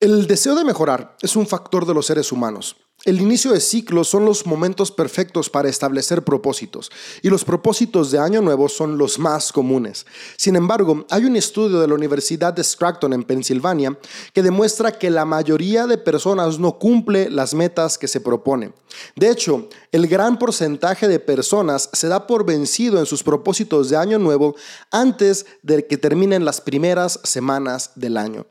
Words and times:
El 0.00 0.28
deseo 0.28 0.54
de 0.54 0.62
mejorar 0.62 1.16
es 1.22 1.34
un 1.34 1.44
factor 1.44 1.84
de 1.84 1.92
los 1.92 2.06
seres 2.06 2.30
humanos. 2.30 2.76
El 3.04 3.20
inicio 3.20 3.50
de 3.50 3.60
ciclos 3.60 4.06
son 4.06 4.24
los 4.24 4.46
momentos 4.46 4.92
perfectos 4.92 5.50
para 5.50 5.68
establecer 5.68 6.22
propósitos, 6.22 6.92
y 7.20 7.28
los 7.28 7.44
propósitos 7.44 8.12
de 8.12 8.20
Año 8.20 8.40
Nuevo 8.40 8.68
son 8.68 8.96
los 8.96 9.18
más 9.18 9.50
comunes. 9.50 10.06
Sin 10.36 10.54
embargo, 10.54 11.04
hay 11.10 11.24
un 11.24 11.34
estudio 11.34 11.80
de 11.80 11.88
la 11.88 11.94
Universidad 11.94 12.52
de 12.52 12.62
Scranton 12.62 13.12
en 13.12 13.24
Pensilvania 13.24 13.98
que 14.32 14.44
demuestra 14.44 14.96
que 14.96 15.10
la 15.10 15.24
mayoría 15.24 15.88
de 15.88 15.98
personas 15.98 16.60
no 16.60 16.78
cumple 16.78 17.28
las 17.28 17.52
metas 17.52 17.98
que 17.98 18.06
se 18.06 18.20
propone. 18.20 18.72
De 19.16 19.28
hecho, 19.28 19.68
el 19.90 20.06
gran 20.06 20.38
porcentaje 20.38 21.08
de 21.08 21.18
personas 21.18 21.90
se 21.92 22.06
da 22.06 22.24
por 22.28 22.46
vencido 22.46 23.00
en 23.00 23.06
sus 23.06 23.24
propósitos 23.24 23.90
de 23.90 23.96
Año 23.96 24.20
Nuevo 24.20 24.54
antes 24.92 25.44
de 25.62 25.88
que 25.88 25.98
terminen 25.98 26.44
las 26.44 26.60
primeras 26.60 27.18
semanas 27.24 27.90
del 27.96 28.16
año. 28.16 28.46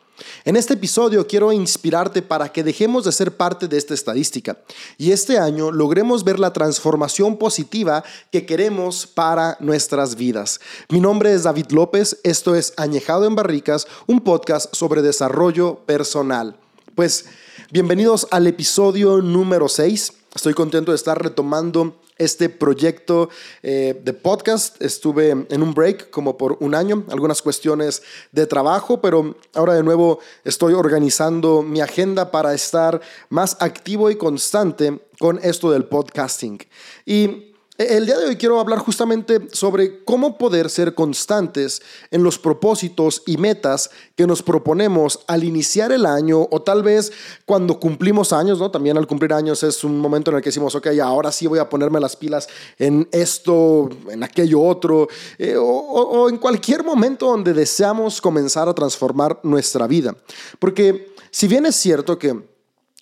En 0.46 0.56
este 0.56 0.74
episodio 0.74 1.28
quiero 1.28 1.52
inspirarte 1.52 2.22
para 2.22 2.52
que 2.52 2.64
dejemos 2.64 3.04
de 3.04 3.12
ser 3.12 3.36
parte 3.36 3.68
de 3.68 3.78
esta 3.78 3.94
estadística 3.94 4.58
y 4.98 5.12
este 5.12 5.38
año 5.38 5.72
logremos 5.72 6.24
ver 6.24 6.40
la 6.40 6.54
transformación 6.54 7.38
positiva 7.38 8.04
que 8.32 8.46
queremos 8.46 9.06
para 9.06 9.58
nuestras 9.60 10.16
vidas. 10.16 10.60
Mi 10.90 11.00
nombre 11.00 11.34
es 11.34 11.44
David 11.44 11.68
López, 11.72 12.20
esto 12.24 12.56
es 12.56 12.74
Añejado 12.78 13.26
en 13.26 13.36
Barricas, 13.36 13.88
un 14.08 14.22
podcast 14.22 14.74
sobre 14.76 15.02
desarrollo 15.02 15.80
personal. 15.86 16.56
Pues 16.96 17.26
bienvenidos 17.72 18.28
al 18.32 18.48
episodio 18.48 19.22
número 19.22 19.68
6. 19.68 20.14
Estoy 20.34 20.54
contento 20.54 20.92
de 20.92 20.96
estar 20.96 21.22
retomando 21.22 22.00
este 22.18 22.50
proyecto 22.50 23.30
eh, 23.64 24.00
de 24.04 24.14
podcast. 24.14 24.82
Estuve 24.82 25.32
en 25.32 25.62
un 25.62 25.74
break 25.74 26.10
como 26.10 26.38
por 26.38 26.58
un 26.60 26.76
año, 26.76 27.06
algunas 27.10 27.42
cuestiones 27.42 28.02
de 28.32 28.48
trabajo, 28.48 29.02
pero 29.02 29.36
ahora 29.54 29.74
de 29.74 29.84
nuevo 29.84 30.20
estoy 30.44 30.74
organizando 30.74 31.62
mi 31.62 31.82
agenda 31.82 32.32
para 32.32 32.54
estar 32.54 33.02
más 33.30 33.58
activo 33.60 34.10
y 34.10 34.16
constante 34.16 35.00
con 35.20 35.40
esto 35.44 35.72
del 35.72 35.86
podcasting. 35.86 36.60
Y 37.06 37.47
el 37.78 38.08
día 38.08 38.18
de 38.18 38.26
hoy 38.26 38.36
quiero 38.38 38.60
hablar 38.60 38.80
justamente 38.80 39.48
sobre 39.52 40.04
cómo 40.04 40.38
poder 40.38 40.70
ser 40.70 40.96
constantes 40.96 41.82
en 42.10 42.24
los 42.24 42.40
propósitos 42.40 43.22
y 43.28 43.38
metas 43.38 43.92
que 44.16 44.26
nos 44.26 44.42
proponemos 44.42 45.20
al 45.28 45.44
iniciar 45.44 45.92
el 45.92 46.08
año 46.08 46.48
o 46.50 46.62
tal 46.64 46.82
vez 46.82 47.12
cuando 47.46 47.80
cumplimos 47.80 48.34
años, 48.34 48.58
¿no? 48.58 48.72
También 48.72 48.98
al 48.98 49.06
cumplir 49.06 49.32
años 49.32 49.62
es 49.62 49.84
un 49.84 50.00
momento 50.00 50.32
en 50.32 50.38
el 50.38 50.44
que 50.44 50.50
decimos, 50.50 50.74
ok, 50.74 50.88
ahora 51.04 51.32
sí 51.32 51.46
voy 51.46 51.60
a 51.60 51.70
ponerme 51.70 52.00
las 52.00 52.16
pilas 52.16 52.48
en 52.80 53.08
esto, 53.12 53.90
en 54.10 54.24
aquello 54.24 54.60
otro, 54.62 55.08
eh, 55.38 55.56
o 55.56 56.30
en 56.30 56.38
cualquier 56.38 56.84
momento 56.84 57.28
donde 57.28 57.54
deseamos 57.54 58.20
comenzar 58.20 58.68
a 58.68 58.74
transformar 58.74 59.40
nuestra 59.44 59.86
vida. 59.86 60.16
Porque 60.58 61.14
si 61.30 61.48
bien 61.48 61.68
es 61.68 61.76
cierto 61.76 62.18
que 62.18 62.57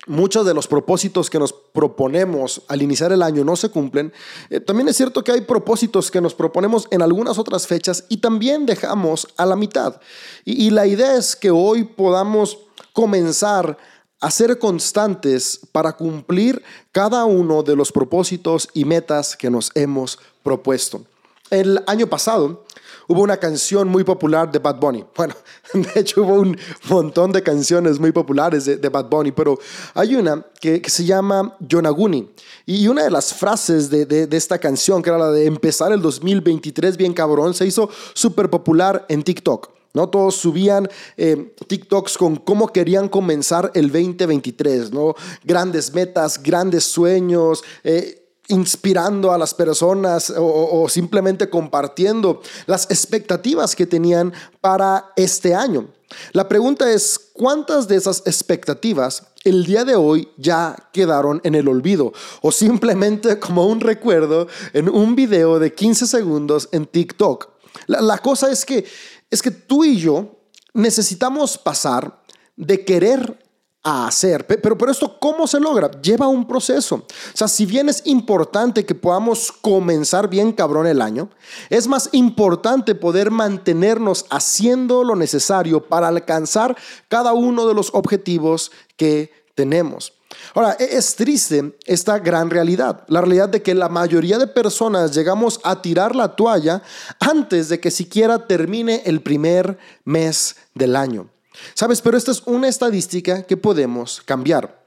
muchos 0.08 0.46
de 0.46 0.54
los 0.54 0.68
propósitos 0.68 1.30
que 1.30 1.40
nos 1.40 1.54
proponemos 1.54 2.62
al 2.68 2.82
iniciar 2.82 3.12
el 3.12 3.24
año 3.24 3.44
no 3.44 3.56
se 3.56 3.70
cumplen, 3.70 4.14
eh, 4.50 4.60
también 4.60 4.88
es 4.88 4.98
cierto 4.98 5.24
que 5.24 5.32
hay 5.32 5.42
propósitos 5.42 6.12
que 6.12 6.22
nos 6.22 6.34
proponemos 6.34 6.88
en 6.92 7.02
algunas 7.02 7.38
otras 7.38 7.68
fechas 7.68 8.06
y 8.10 8.18
también 8.18 8.66
dejamos 8.66 9.28
a 9.38 9.46
la 9.46 9.56
mitad. 9.56 10.00
Y, 10.44 10.68
y 10.68 10.70
la 10.70 10.88
idea 10.88 11.16
es 11.16 11.36
que 11.36 11.52
hoy 11.52 11.84
podamos 11.84 12.60
comenzar 12.94 13.78
a 14.22 14.32
ser 14.32 14.58
constantes 14.58 15.60
para 15.72 15.94
cumplir 15.94 16.64
cada 16.92 17.26
uno 17.26 17.64
de 17.64 17.76
los 17.76 17.92
propósitos 17.92 18.70
y 18.74 18.86
metas 18.86 19.36
que 19.36 19.50
nos 19.50 19.72
hemos 19.76 20.20
propuesto. 20.42 21.04
El 21.52 21.84
año 21.86 22.08
pasado 22.08 22.65
hubo 23.08 23.22
una 23.22 23.38
canción 23.38 23.88
muy 23.88 24.04
popular 24.04 24.52
de 24.52 24.60
Bad 24.60 24.80
Bunny. 24.80 25.06
Bueno, 25.16 25.34
de 25.74 26.00
hecho 26.00 26.24
hubo 26.24 26.36
un 26.36 26.58
montón 26.90 27.32
de 27.32 27.42
canciones 27.44 28.00
muy 28.00 28.12
populares 28.12 28.66
de, 28.66 28.90
Bad 28.90 29.10
Bunny, 29.10 29.32
pero 29.32 29.58
hay 29.94 30.16
una 30.16 30.46
que, 30.60 30.82
se 30.88 31.06
llama 31.06 31.56
Yonaguni. 31.60 32.30
Y 32.66 32.88
una 32.88 33.04
de 33.04 33.12
las 33.12 33.34
frases 33.34 33.90
de, 33.90 34.28
esta 34.32 34.58
canción, 34.58 35.02
que 35.02 35.10
era 35.10 35.20
la 35.20 35.32
de 35.32 35.46
empezar 35.46 35.92
el 35.92 36.02
2023 36.02 36.98
bien 36.98 37.14
cabrón, 37.14 37.54
se 37.54 37.66
hizo 37.66 37.90
súper 38.14 38.50
popular 38.50 39.06
en 39.10 39.24
TikTok. 39.24 39.70
¿no? 39.94 40.10
Todos 40.10 40.36
subían 40.36 40.90
eh, 41.16 41.54
TikToks 41.68 42.18
con 42.18 42.36
cómo 42.36 42.68
querían 42.68 43.08
comenzar 43.08 43.72
el 43.74 43.90
2023, 43.90 44.92
¿no? 44.92 45.16
Grandes 45.42 45.94
metas, 45.94 46.44
grandes 46.44 46.84
sueños, 46.84 47.64
eh, 47.82 48.25
inspirando 48.48 49.32
a 49.32 49.38
las 49.38 49.54
personas 49.54 50.34
o, 50.36 50.88
simplemente 50.90 51.50
compartiendo 51.50 52.42
las 52.68 52.86
expectativas 52.90 53.76
que 53.76 53.86
tenían 53.86 54.34
para 54.62 55.12
este 55.16 55.56
año. 55.56 55.88
La 56.32 56.48
pregunta 56.48 56.92
es, 56.92 57.20
¿cuántas 57.34 57.88
de 57.88 57.96
esas 57.96 58.22
expectativas 58.26 59.24
el 59.44 59.66
día 59.66 59.84
de 59.84 59.96
hoy 59.96 60.30
ya 60.38 60.76
quedaron 60.94 61.42
en 61.44 61.56
el 61.56 61.68
olvido? 61.68 62.14
O 62.42 62.52
simplemente 62.52 63.40
como 63.40 63.66
un 63.66 63.82
recuerdo 63.82 64.48
en 64.74 64.90
un 64.90 65.16
video 65.16 65.60
de 65.60 65.74
15 65.74 66.06
segundos 66.06 66.70
en 66.72 66.86
TikTok. 66.86 67.50
La, 67.88 68.02
la 68.02 68.20
cosa 68.20 68.52
es 68.52 68.64
que, 68.66 68.86
es 69.32 69.42
que 69.42 69.52
tú 69.52 69.84
y 69.84 69.98
yo 69.98 70.40
necesitamos 70.74 71.58
pasar 71.58 72.22
de 72.56 72.86
querer 72.86 73.45
a 73.86 74.08
hacer. 74.08 74.48
Pero, 74.48 74.78
pero 74.78 74.92
esto, 74.92 75.18
¿cómo 75.20 75.46
se 75.46 75.60
logra? 75.60 75.92
Lleva 76.02 76.28
un 76.28 76.48
proceso. 76.48 76.96
O 76.96 77.38
sea, 77.38 77.48
si 77.48 77.68
bien 77.68 77.88
es 77.88 78.02
importante 78.06 78.84
que 78.84 78.96
podamos 78.96 79.52
comenzar 79.52 80.28
bien 80.28 80.52
cabrón 80.52 80.88
el 80.88 81.02
año, 81.02 81.30
es 81.70 81.88
más 81.88 82.10
importante 82.12 82.96
poder 82.96 83.30
mantenernos 83.30 84.26
haciendo 84.32 85.04
lo 85.04 85.16
necesario 85.16 85.86
para 85.88 86.08
alcanzar 86.08 86.76
cada 87.08 87.34
uno 87.34 87.68
de 87.68 87.76
los 87.76 87.92
objetivos 87.94 88.72
que 88.98 89.32
tenemos. 89.54 90.14
Ahora, 90.56 90.76
e-, 90.80 90.98
es 90.98 91.16
triste 91.16 91.78
esta 91.86 92.18
gran 92.18 92.50
realidad, 92.50 93.04
la 93.08 93.22
realidad 93.22 93.50
de 93.50 93.62
que 93.62 93.76
la 93.76 93.88
mayoría 93.88 94.40
de 94.40 94.48
personas 94.48 95.14
llegamos 95.14 95.60
a 95.64 95.82
tirar 95.84 96.16
la 96.16 96.36
toalla 96.36 96.82
antes 97.20 97.70
de 97.70 97.80
que 97.80 97.92
siquiera 97.92 98.48
termine 98.48 99.04
el 99.06 99.22
primer 99.22 99.78
mes 100.04 100.56
del 100.74 100.96
año. 100.96 101.30
Sabes, 101.74 102.02
pero 102.02 102.18
esta 102.18 102.32
es 102.32 102.44
una 102.46 102.68
estadística 102.68 103.44
que 103.44 103.58
podemos 103.58 104.22
cambiar. 104.26 104.86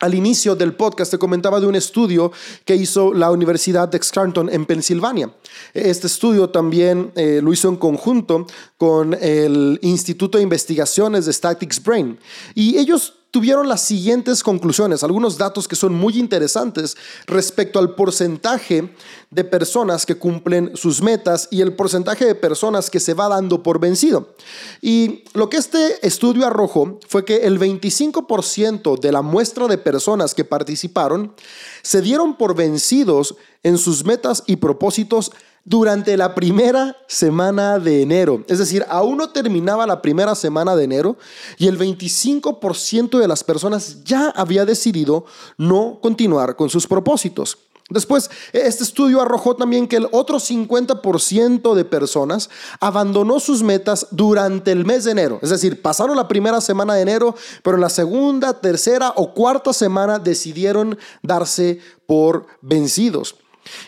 Al 0.00 0.14
inicio 0.14 0.54
del 0.54 0.74
podcast 0.74 1.10
te 1.10 1.18
comentaba 1.18 1.58
de 1.58 1.66
un 1.66 1.74
estudio 1.74 2.30
que 2.66 2.76
hizo 2.76 3.14
la 3.14 3.30
Universidad 3.30 3.88
de 3.88 4.02
Scranton 4.02 4.50
en 4.52 4.66
Pensilvania. 4.66 5.32
Este 5.72 6.06
estudio 6.06 6.50
también 6.50 7.12
eh, 7.16 7.40
lo 7.42 7.50
hizo 7.50 7.70
en 7.70 7.76
conjunto 7.76 8.46
con 8.76 9.14
el 9.14 9.78
Instituto 9.80 10.36
de 10.36 10.44
Investigaciones 10.44 11.24
de 11.24 11.32
Statics 11.32 11.82
Brain. 11.82 12.18
Y 12.54 12.76
ellos 12.76 13.14
tuvieron 13.36 13.68
las 13.68 13.82
siguientes 13.82 14.42
conclusiones, 14.42 15.04
algunos 15.04 15.36
datos 15.36 15.68
que 15.68 15.76
son 15.76 15.92
muy 15.92 16.18
interesantes 16.18 16.96
respecto 17.26 17.78
al 17.78 17.94
porcentaje 17.94 18.94
de 19.30 19.44
personas 19.44 20.06
que 20.06 20.14
cumplen 20.14 20.74
sus 20.74 21.02
metas 21.02 21.46
y 21.50 21.60
el 21.60 21.74
porcentaje 21.74 22.24
de 22.24 22.34
personas 22.34 22.88
que 22.88 22.98
se 22.98 23.12
va 23.12 23.28
dando 23.28 23.62
por 23.62 23.78
vencido. 23.78 24.34
Y 24.80 25.24
lo 25.34 25.50
que 25.50 25.58
este 25.58 26.06
estudio 26.06 26.46
arrojó 26.46 26.98
fue 27.06 27.26
que 27.26 27.44
el 27.44 27.60
25% 27.60 28.98
de 28.98 29.12
la 29.12 29.20
muestra 29.20 29.66
de 29.66 29.76
personas 29.76 30.34
que 30.34 30.46
participaron 30.46 31.34
se 31.82 32.00
dieron 32.00 32.38
por 32.38 32.56
vencidos 32.56 33.36
en 33.62 33.76
sus 33.76 34.06
metas 34.06 34.44
y 34.46 34.56
propósitos 34.56 35.30
durante 35.66 36.16
la 36.16 36.34
primera 36.34 36.96
semana 37.08 37.80
de 37.80 38.00
enero. 38.00 38.44
Es 38.48 38.58
decir, 38.58 38.86
aún 38.88 39.18
no 39.18 39.30
terminaba 39.30 39.84
la 39.86 40.00
primera 40.00 40.34
semana 40.36 40.76
de 40.76 40.84
enero 40.84 41.16
y 41.58 41.66
el 41.66 41.76
25% 41.76 43.18
de 43.18 43.28
las 43.28 43.42
personas 43.42 44.04
ya 44.04 44.30
había 44.30 44.64
decidido 44.64 45.26
no 45.58 45.98
continuar 46.00 46.54
con 46.54 46.70
sus 46.70 46.86
propósitos. 46.86 47.58
Después, 47.88 48.30
este 48.52 48.82
estudio 48.82 49.20
arrojó 49.20 49.54
también 49.54 49.86
que 49.86 49.96
el 49.96 50.08
otro 50.10 50.38
50% 50.38 51.74
de 51.74 51.84
personas 51.84 52.50
abandonó 52.80 53.38
sus 53.38 53.62
metas 53.62 54.08
durante 54.10 54.72
el 54.72 54.84
mes 54.84 55.04
de 55.04 55.12
enero. 55.12 55.38
Es 55.42 55.50
decir, 55.50 55.82
pasaron 55.82 56.16
la 56.16 56.26
primera 56.26 56.60
semana 56.60 56.94
de 56.94 57.02
enero, 57.02 57.36
pero 57.62 57.76
en 57.76 57.82
la 57.82 57.88
segunda, 57.88 58.60
tercera 58.60 59.12
o 59.14 59.34
cuarta 59.34 59.72
semana 59.72 60.18
decidieron 60.18 60.98
darse 61.22 61.80
por 62.06 62.46
vencidos. 62.60 63.36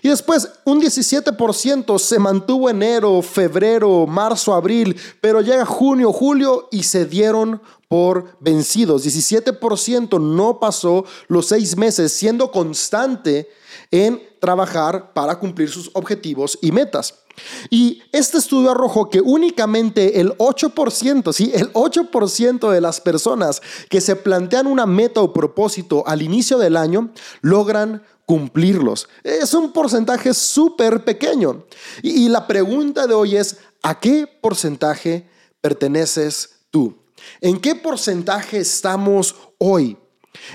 Y 0.02 0.08
después 0.08 0.48
un 0.64 0.80
17% 0.80 1.98
se 1.98 2.18
mantuvo 2.18 2.70
enero, 2.70 3.22
febrero, 3.22 4.06
marzo, 4.06 4.54
abril, 4.54 4.96
pero 5.20 5.40
llega 5.40 5.64
junio, 5.64 6.12
julio 6.12 6.68
y 6.70 6.82
se 6.82 7.06
dieron 7.06 7.60
por 7.88 8.36
vencidos. 8.40 9.04
17% 9.04 10.20
no 10.20 10.60
pasó 10.60 11.04
los 11.28 11.46
seis 11.46 11.76
meses 11.76 12.12
siendo 12.12 12.50
constante 12.50 13.48
en 13.90 14.22
trabajar 14.40 15.12
para 15.12 15.38
cumplir 15.38 15.70
sus 15.70 15.90
objetivos 15.94 16.58
y 16.60 16.72
metas. 16.72 17.14
Y 17.70 18.02
este 18.12 18.38
estudio 18.38 18.70
arrojó 18.70 19.08
que 19.08 19.20
únicamente 19.20 20.20
el 20.20 20.36
8%, 20.38 21.32
sí, 21.32 21.50
el 21.54 21.72
8% 21.72 22.70
de 22.70 22.80
las 22.80 23.00
personas 23.00 23.62
que 23.88 24.00
se 24.00 24.16
plantean 24.16 24.66
una 24.66 24.86
meta 24.86 25.20
o 25.20 25.32
propósito 25.32 26.02
al 26.06 26.22
inicio 26.22 26.58
del 26.58 26.76
año 26.76 27.10
logran 27.40 28.02
cumplirlos. 28.28 29.08
Es 29.24 29.54
un 29.54 29.72
porcentaje 29.72 30.34
súper 30.34 31.02
pequeño. 31.02 31.64
Y, 32.02 32.28
la 32.28 32.46
pregunta 32.46 33.06
de 33.06 33.14
hoy 33.14 33.36
es, 33.36 33.56
¿a 33.82 33.98
qué 33.98 34.26
porcentaje 34.26 35.26
perteneces 35.62 36.50
tú? 36.70 36.94
¿En 37.40 37.58
qué 37.58 37.74
porcentaje 37.74 38.58
estamos 38.58 39.34
hoy? 39.56 39.96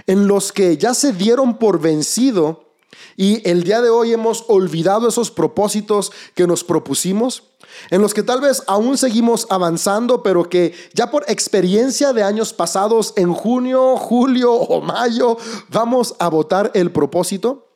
En 0.05 0.27
los 0.27 0.51
que 0.51 0.77
ya 0.77 0.93
se 0.93 1.13
dieron 1.13 1.57
por 1.57 1.81
vencido 1.81 2.72
y 3.15 3.47
el 3.49 3.63
día 3.63 3.81
de 3.81 3.89
hoy 3.89 4.13
hemos 4.13 4.45
olvidado 4.47 5.07
esos 5.07 5.31
propósitos 5.31 6.11
que 6.35 6.47
nos 6.47 6.63
propusimos, 6.63 7.43
en 7.89 8.01
los 8.01 8.13
que 8.13 8.23
tal 8.23 8.41
vez 8.41 8.63
aún 8.67 8.97
seguimos 8.97 9.47
avanzando, 9.49 10.23
pero 10.23 10.49
que 10.49 10.73
ya 10.93 11.09
por 11.09 11.23
experiencia 11.27 12.13
de 12.13 12.23
años 12.23 12.53
pasados, 12.53 13.13
en 13.15 13.33
junio, 13.33 13.97
julio 13.97 14.53
o 14.53 14.81
mayo, 14.81 15.37
vamos 15.69 16.15
a 16.19 16.29
votar 16.29 16.71
el 16.73 16.91
propósito, 16.91 17.67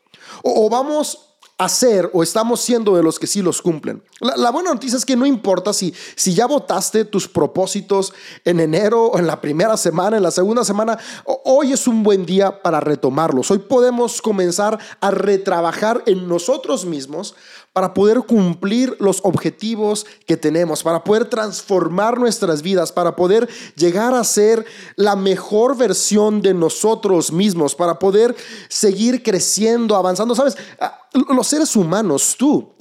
o, 0.43 0.69
vamos 0.69 1.26
hacer 1.57 2.09
o 2.13 2.21
estamos 2.21 2.61
siendo 2.61 2.95
de 2.95 3.01
los 3.01 3.17
que 3.17 3.25
sí 3.25 3.41
los 3.41 3.61
cumplen. 3.61 4.03
La, 4.19 4.51
buena 4.51 4.71
noticia 4.73 4.97
es 4.97 5.05
que 5.05 5.15
no 5.15 5.25
importa 5.25 5.73
si, 5.73 5.93
si 6.15 6.35
ya 6.35 6.45
votaste 6.45 7.03
tus 7.03 7.27
propósitos 7.27 8.13
en 8.45 8.59
enero 8.59 9.05
o 9.05 9.17
en 9.19 9.25
la 9.25 9.41
primera 9.41 9.75
semana, 9.75 10.17
en 10.17 10.23
la 10.23 10.31
segunda 10.31 10.63
semana, 10.63 10.99
hoy 11.25 11.73
es 11.73 11.87
un 11.87 12.03
buen 12.03 12.25
día 12.25 12.61
para 12.61 12.79
retomarlos. 12.79 13.49
Hoy 13.49 13.59
podemos 13.59 14.21
comenzar 14.21 14.77
a 15.01 15.11
retrabajar 15.11 16.03
en 16.05 16.27
nosotros 16.27 16.85
mismos 16.85 17.35
para 17.77 17.93
poder 17.93 18.21
cumplir 18.21 18.97
los 18.99 19.19
objetivos 19.21 20.07
que 20.25 20.35
tenemos, 20.35 20.81
para 20.81 21.03
poder 21.03 21.25
transformar 21.25 22.17
nuestras 22.17 22.63
vidas, 22.63 22.91
para 22.91 23.15
poder 23.15 23.47
llegar 23.75 24.15
a 24.15 24.23
ser 24.23 24.65
la 24.95 25.15
mejor 25.15 25.77
versión 25.77 26.41
de 26.41 26.55
nosotros 26.55 27.31
mismos, 27.31 27.75
para 27.75 27.99
poder 27.99 28.35
seguir 28.67 29.21
creciendo, 29.21 29.95
avanzando. 29.95 30.33
Sabes, 30.33 30.57
ah, 30.79 31.07
los 31.13 31.45
seres 31.45 31.75
humanos, 31.75 32.33
tú, 32.35 32.73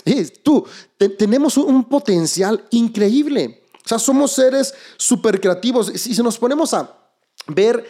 tú, 0.43 0.67
tenemos 1.19 1.59
un 1.59 1.85
potencial 1.85 2.65
increíble. 2.71 3.65
O 3.85 3.87
sea, 3.87 3.99
somos 3.99 4.33
seres 4.33 4.73
súper 4.97 5.43
creativos. 5.43 5.89
Si 5.95 6.15
nos 6.23 6.39
ponemos 6.39 6.73
a 6.73 6.91
ver 7.49 7.87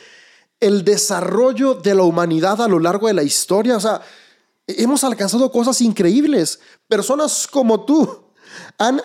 el 0.59 0.85
desarrollo 0.85 1.75
de 1.75 1.95
la 1.95 2.03
humanidad 2.03 2.61
a 2.61 2.67
lo 2.67 2.81
largo 2.81 3.07
de 3.07 3.15
la 3.15 3.23
historia, 3.23 3.77
o 3.77 3.81
sea, 3.81 4.03
Hemos 4.67 5.05
alcanzado 5.05 5.51
cosas 5.51 5.81
increíbles. 5.81 6.59
Personas 6.89 7.47
como 7.47 7.85
tú 7.85 8.25
han 8.79 9.01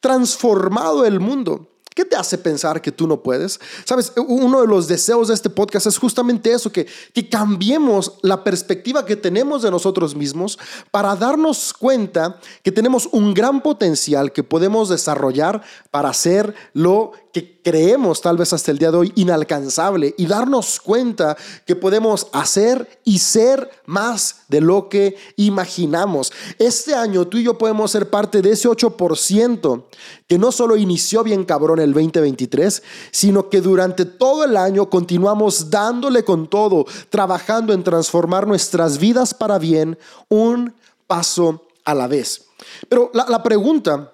transformado 0.00 1.04
el 1.04 1.20
mundo. 1.20 1.68
¿Qué 1.94 2.06
te 2.06 2.16
hace 2.16 2.38
pensar 2.38 2.80
que 2.80 2.90
tú 2.90 3.06
no 3.06 3.22
puedes? 3.22 3.60
Sabes, 3.84 4.12
uno 4.16 4.62
de 4.62 4.66
los 4.66 4.88
deseos 4.88 5.28
de 5.28 5.34
este 5.34 5.50
podcast 5.50 5.86
es 5.86 5.98
justamente 5.98 6.50
eso, 6.50 6.72
que, 6.72 6.86
que 7.12 7.28
cambiemos 7.28 8.14
la 8.22 8.42
perspectiva 8.42 9.04
que 9.04 9.16
tenemos 9.16 9.62
de 9.62 9.70
nosotros 9.70 10.14
mismos 10.14 10.58
para 10.90 11.14
darnos 11.16 11.74
cuenta 11.74 12.40
que 12.62 12.72
tenemos 12.72 13.08
un 13.12 13.34
gran 13.34 13.62
potencial 13.62 14.32
que 14.32 14.42
podemos 14.42 14.88
desarrollar 14.88 15.62
para 15.90 16.08
hacer 16.08 16.54
lo 16.72 17.12
que 17.32 17.60
creemos 17.62 18.20
tal 18.20 18.36
vez 18.36 18.52
hasta 18.52 18.70
el 18.70 18.78
día 18.78 18.90
de 18.90 18.98
hoy 18.98 19.12
inalcanzable 19.16 20.14
y 20.18 20.26
darnos 20.26 20.78
cuenta 20.80 21.36
que 21.66 21.74
podemos 21.74 22.28
hacer 22.32 23.00
y 23.04 23.18
ser 23.18 23.70
más 23.86 24.42
de 24.48 24.60
lo 24.60 24.88
que 24.88 25.16
imaginamos. 25.36 26.30
Este 26.58 26.94
año 26.94 27.26
tú 27.26 27.38
y 27.38 27.44
yo 27.44 27.56
podemos 27.56 27.90
ser 27.90 28.10
parte 28.10 28.42
de 28.42 28.50
ese 28.50 28.68
8% 28.68 29.84
que 30.26 30.38
no 30.38 30.52
solo 30.52 30.76
inició 30.76 31.24
bien 31.24 31.44
cabrón 31.44 31.80
el 31.80 31.94
2023, 31.94 32.82
sino 33.10 33.48
que 33.48 33.60
durante 33.60 34.04
todo 34.04 34.44
el 34.44 34.56
año 34.56 34.90
continuamos 34.90 35.70
dándole 35.70 36.24
con 36.24 36.48
todo, 36.48 36.84
trabajando 37.08 37.72
en 37.72 37.82
transformar 37.82 38.46
nuestras 38.46 38.98
vidas 38.98 39.32
para 39.32 39.58
bien 39.58 39.98
un 40.28 40.74
paso 41.06 41.66
a 41.84 41.94
la 41.94 42.06
vez. 42.06 42.44
Pero 42.88 43.10
la, 43.14 43.26
la 43.28 43.42
pregunta 43.42 44.12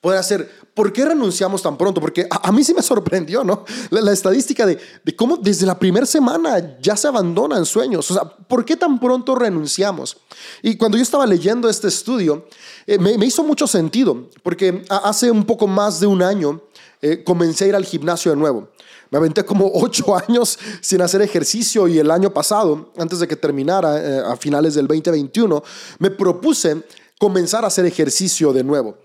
puede 0.00 0.22
ser, 0.22 0.50
¿por 0.74 0.92
qué 0.92 1.04
renunciamos 1.04 1.62
tan 1.62 1.76
pronto? 1.76 2.00
Porque 2.00 2.26
a, 2.30 2.50
mí 2.52 2.64
sí 2.64 2.72
me 2.72 2.82
sorprendió, 2.82 3.44
¿no? 3.44 3.64
La, 3.90 4.12
estadística 4.12 4.64
de, 4.64 4.78
cómo 5.16 5.36
desde 5.36 5.66
la 5.66 5.78
primera 5.78 6.06
semana 6.06 6.78
ya 6.80 6.96
se 6.96 7.08
abandonan 7.08 7.66
sueños. 7.66 8.10
O 8.10 8.14
sea, 8.14 8.24
¿por 8.24 8.64
qué 8.64 8.76
tan 8.76 8.98
pronto 8.98 9.34
renunciamos? 9.34 10.16
Y 10.62 10.76
cuando 10.76 10.96
yo 10.96 11.02
estaba 11.02 11.26
leyendo 11.26 11.68
este 11.68 11.88
estudio, 11.88 12.46
eh, 12.86 12.98
me, 12.98 13.12
hizo 13.26 13.44
mucho 13.44 13.66
sentido, 13.66 14.28
porque 14.42 14.84
hace 14.88 15.30
un 15.30 15.44
poco 15.44 15.66
más 15.66 16.00
de 16.00 16.06
un 16.06 16.22
año 16.22 16.62
eh, 17.02 17.22
comencé 17.22 17.64
a 17.64 17.68
ir 17.68 17.76
al 17.76 17.84
gimnasio 17.84 18.30
de 18.30 18.36
nuevo. 18.36 18.68
Me 19.10 19.18
aventé 19.18 19.44
como 19.44 19.70
ocho 19.74 20.16
años 20.16 20.58
sin 20.80 21.02
hacer 21.02 21.20
ejercicio 21.20 21.86
y 21.88 21.98
el 21.98 22.10
año 22.10 22.32
pasado, 22.32 22.90
antes 22.96 23.18
de 23.18 23.28
que 23.28 23.36
terminara, 23.36 23.98
eh, 23.98 24.22
a 24.26 24.36
finales 24.36 24.74
del 24.74 24.86
2021, 24.86 25.62
me 25.98 26.10
propuse 26.10 26.84
comenzar 27.18 27.64
a 27.64 27.66
hacer 27.66 27.84
ejercicio 27.84 28.50
de 28.54 28.64
nuevo. 28.64 28.96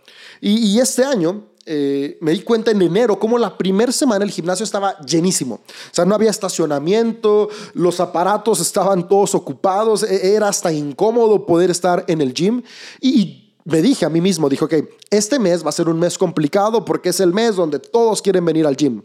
Y, 0.41 0.79
este 0.79 1.03
año 1.03 1.45
eh, 1.65 2.17
me 2.21 2.31
di 2.31 2.41
cuenta 2.41 2.71
en 2.71 2.81
enero 2.81 3.17
como 3.17 3.37
la 3.37 3.57
primera 3.57 3.91
semana 3.91 4.23
el 4.23 4.31
gimnasio 4.31 4.63
estaba 4.63 4.99
llenísimo. 4.99 5.55
O 5.55 5.93
sea, 5.93 6.05
no 6.05 6.15
había 6.15 6.29
estacionamiento, 6.29 7.49
los 7.73 7.99
aparatos 7.99 8.59
estaban 8.59 9.07
todos 9.07 9.33
ocupados, 9.35 10.03
e, 10.03 10.35
era 10.35 10.47
hasta 10.47 10.71
incómodo 10.71 11.45
poder 11.45 11.71
estar 11.71 12.05
en 12.07 12.21
el 12.21 12.33
gym. 12.33 12.61
Y, 13.01 13.41
me 13.65 13.81
dije 13.81 14.05
a 14.05 14.09
mí 14.09 14.21
mismo, 14.21 14.47
dijo, 14.47 14.65
ok, 14.65 14.75
este 15.09 15.39
mes 15.39 15.65
va 15.65 15.69
a 15.69 15.73
ser 15.73 15.89
un 15.89 15.97
mes 15.97 16.19
complicado 16.19 16.85
porque 16.85 17.09
es 17.09 17.19
el 17.19 17.33
mes 17.33 17.55
donde 17.55 17.79
todos 17.79 18.21
quieren 18.21 18.45
venir 18.45 18.67
al 18.67 18.77
gym. 18.77 19.01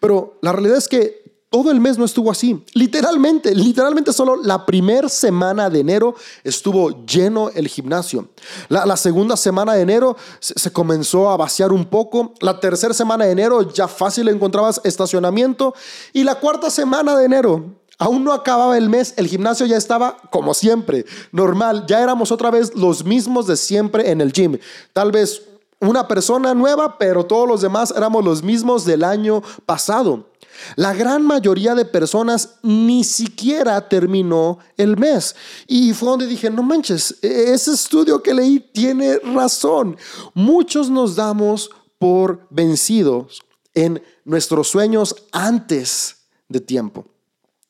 Pero 0.00 0.38
la 0.40 0.52
realidad 0.52 0.78
es 0.78 0.88
que 0.88 1.27
todo 1.50 1.70
el 1.70 1.80
mes 1.80 1.96
no 1.96 2.04
estuvo 2.04 2.30
así. 2.30 2.62
Literalmente, 2.74 3.54
literalmente 3.54 4.12
solo 4.12 4.36
la 4.36 4.66
primera 4.66 5.08
semana 5.08 5.70
de 5.70 5.80
enero 5.80 6.14
estuvo 6.44 7.06
lleno 7.06 7.48
el 7.50 7.68
gimnasio. 7.68 8.28
La, 8.68 8.96
segunda 8.98 9.36
semana 9.36 9.74
de 9.74 9.80
enero 9.80 10.16
se, 10.40 10.70
comenzó 10.70 11.30
a 11.30 11.38
vaciar 11.38 11.72
un 11.72 11.86
poco. 11.86 12.34
La 12.40 12.60
tercera 12.60 12.92
semana 12.92 13.24
de 13.24 13.32
enero 13.32 13.72
ya 13.72 13.88
fácil 13.88 14.28
encontrabas 14.28 14.80
estacionamiento. 14.84 15.74
Y 16.12 16.24
la 16.24 16.34
cuarta 16.34 16.68
semana 16.68 17.16
de 17.16 17.24
enero, 17.24 17.64
aún 17.98 18.24
no 18.24 18.34
acababa 18.34 18.76
el 18.76 18.90
mes, 18.90 19.14
el 19.16 19.26
gimnasio 19.26 19.64
ya 19.64 19.78
estaba 19.78 20.18
como 20.30 20.52
siempre, 20.52 21.06
normal. 21.32 21.86
Ya 21.86 22.02
éramos 22.02 22.30
otra 22.30 22.50
vez 22.50 22.74
los 22.74 23.06
mismos 23.06 23.46
de 23.46 23.56
siempre 23.56 24.10
en 24.10 24.20
el 24.20 24.32
gym. 24.32 24.58
Tal 24.92 25.12
vez 25.12 25.42
una 25.80 26.06
persona 26.08 26.52
nueva, 26.52 26.98
pero 26.98 27.24
todos 27.24 27.48
los 27.48 27.62
demás 27.62 27.94
éramos 27.96 28.22
los 28.22 28.42
mismos 28.42 28.84
del 28.84 29.02
año 29.02 29.42
pasado. 29.64 30.27
La 30.76 30.94
gran 30.94 31.24
mayoría 31.24 31.74
de 31.74 31.84
personas 31.84 32.56
ni 32.62 33.04
siquiera 33.04 33.88
terminó 33.88 34.58
el 34.76 34.96
mes. 34.96 35.34
Y 35.66 35.92
fue 35.92 36.10
donde 36.10 36.26
dije, 36.26 36.50
no 36.50 36.62
manches, 36.62 37.16
e-, 37.22 37.52
ese 37.52 37.72
estudio 37.72 38.22
que 38.22 38.34
leí 38.34 38.60
tiene 38.60 39.18
razón. 39.18 39.96
Muchos 40.34 40.90
nos 40.90 41.16
damos 41.16 41.70
por 41.98 42.46
vencidos 42.50 43.42
en 43.74 44.02
nuestros 44.24 44.68
sueños 44.68 45.14
antes 45.32 46.16
de 46.48 46.60
tiempo. 46.60 47.06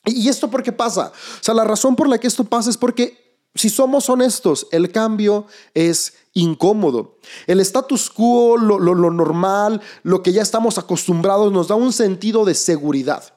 ¿Y 0.05 0.27
esto 0.27 0.49
por 0.49 0.63
qué 0.63 0.71
pasa? 0.71 1.11
O 1.39 1.43
sea, 1.43 1.53
la 1.53 1.63
razón 1.63 1.95
por 1.95 2.07
la 2.07 2.17
que 2.17 2.27
esto 2.27 2.43
pasa 2.43 2.69
es 2.69 2.77
porque, 2.77 3.28
si 3.55 3.69
somos 3.69 4.09
honestos, 4.09 4.67
el 4.71 4.91
cambio 4.91 5.47
es 5.73 6.13
incómodo. 6.33 7.17
El 7.47 7.59
status 7.59 8.09
quo, 8.09 8.57
lo, 8.57 8.79
normal, 8.79 9.81
lo 10.03 10.21
que 10.21 10.31
ya 10.31 10.41
estamos 10.41 10.77
acostumbrados, 10.77 11.51
nos 11.51 11.67
da 11.67 11.75
un 11.75 11.91
sentido 11.91 12.45
de 12.45 12.53
seguridad. 12.53 13.33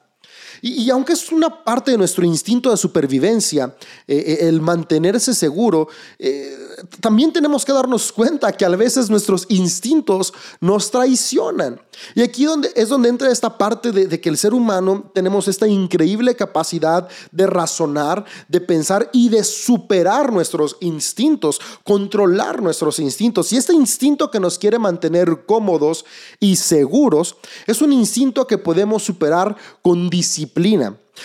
Y, 0.65 0.89
aunque 0.91 1.11
es 1.11 1.29
una 1.29 1.61
parte 1.65 1.91
de 1.91 1.97
nuestro 1.97 2.23
instinto 2.23 2.71
de 2.71 2.77
supervivencia, 2.77 3.75
eh, 4.07 4.15
eh, 4.15 4.47
el 4.47 4.61
mantenerse 4.61 5.33
seguro, 5.33 5.89
eh, 6.17 6.57
también 7.01 7.33
tenemos 7.33 7.65
que 7.65 7.73
darnos 7.73 8.13
cuenta 8.13 8.49
que 8.53 8.63
a 8.63 8.69
veces 8.69 9.09
nuestros 9.09 9.45
instintos 9.49 10.33
nos 10.61 10.89
traicionan. 10.89 11.81
Y 12.15 12.21
aquí 12.21 12.45
donde, 12.45 12.71
es 12.77 12.87
donde 12.87 13.09
entra 13.09 13.29
esta 13.29 13.57
parte 13.57 13.91
de, 13.91 14.07
de, 14.07 14.21
que 14.21 14.29
el 14.29 14.37
ser 14.37 14.53
humano 14.53 15.11
tenemos 15.13 15.49
esta 15.49 15.67
increíble 15.67 16.33
capacidad 16.33 17.09
de 17.29 17.45
razonar, 17.45 18.23
de 18.47 18.61
pensar 18.61 19.09
y 19.11 19.27
de 19.27 19.43
superar 19.43 20.31
nuestros 20.31 20.77
instintos, 20.79 21.59
controlar 21.83 22.61
nuestros 22.61 22.99
instintos. 22.99 23.51
Y 23.51 23.57
este 23.57 23.73
instinto 23.73 24.31
que 24.31 24.39
nos 24.39 24.57
quiere 24.57 24.79
mantener 24.79 25.45
cómodos 25.45 26.05
y 26.39 26.55
seguros 26.55 27.35
es 27.67 27.81
un 27.81 27.91
instinto 27.91 28.47
que 28.47 28.57
podemos 28.57 29.03
superar 29.03 29.57
con 29.81 30.09
disciplina 30.09 30.52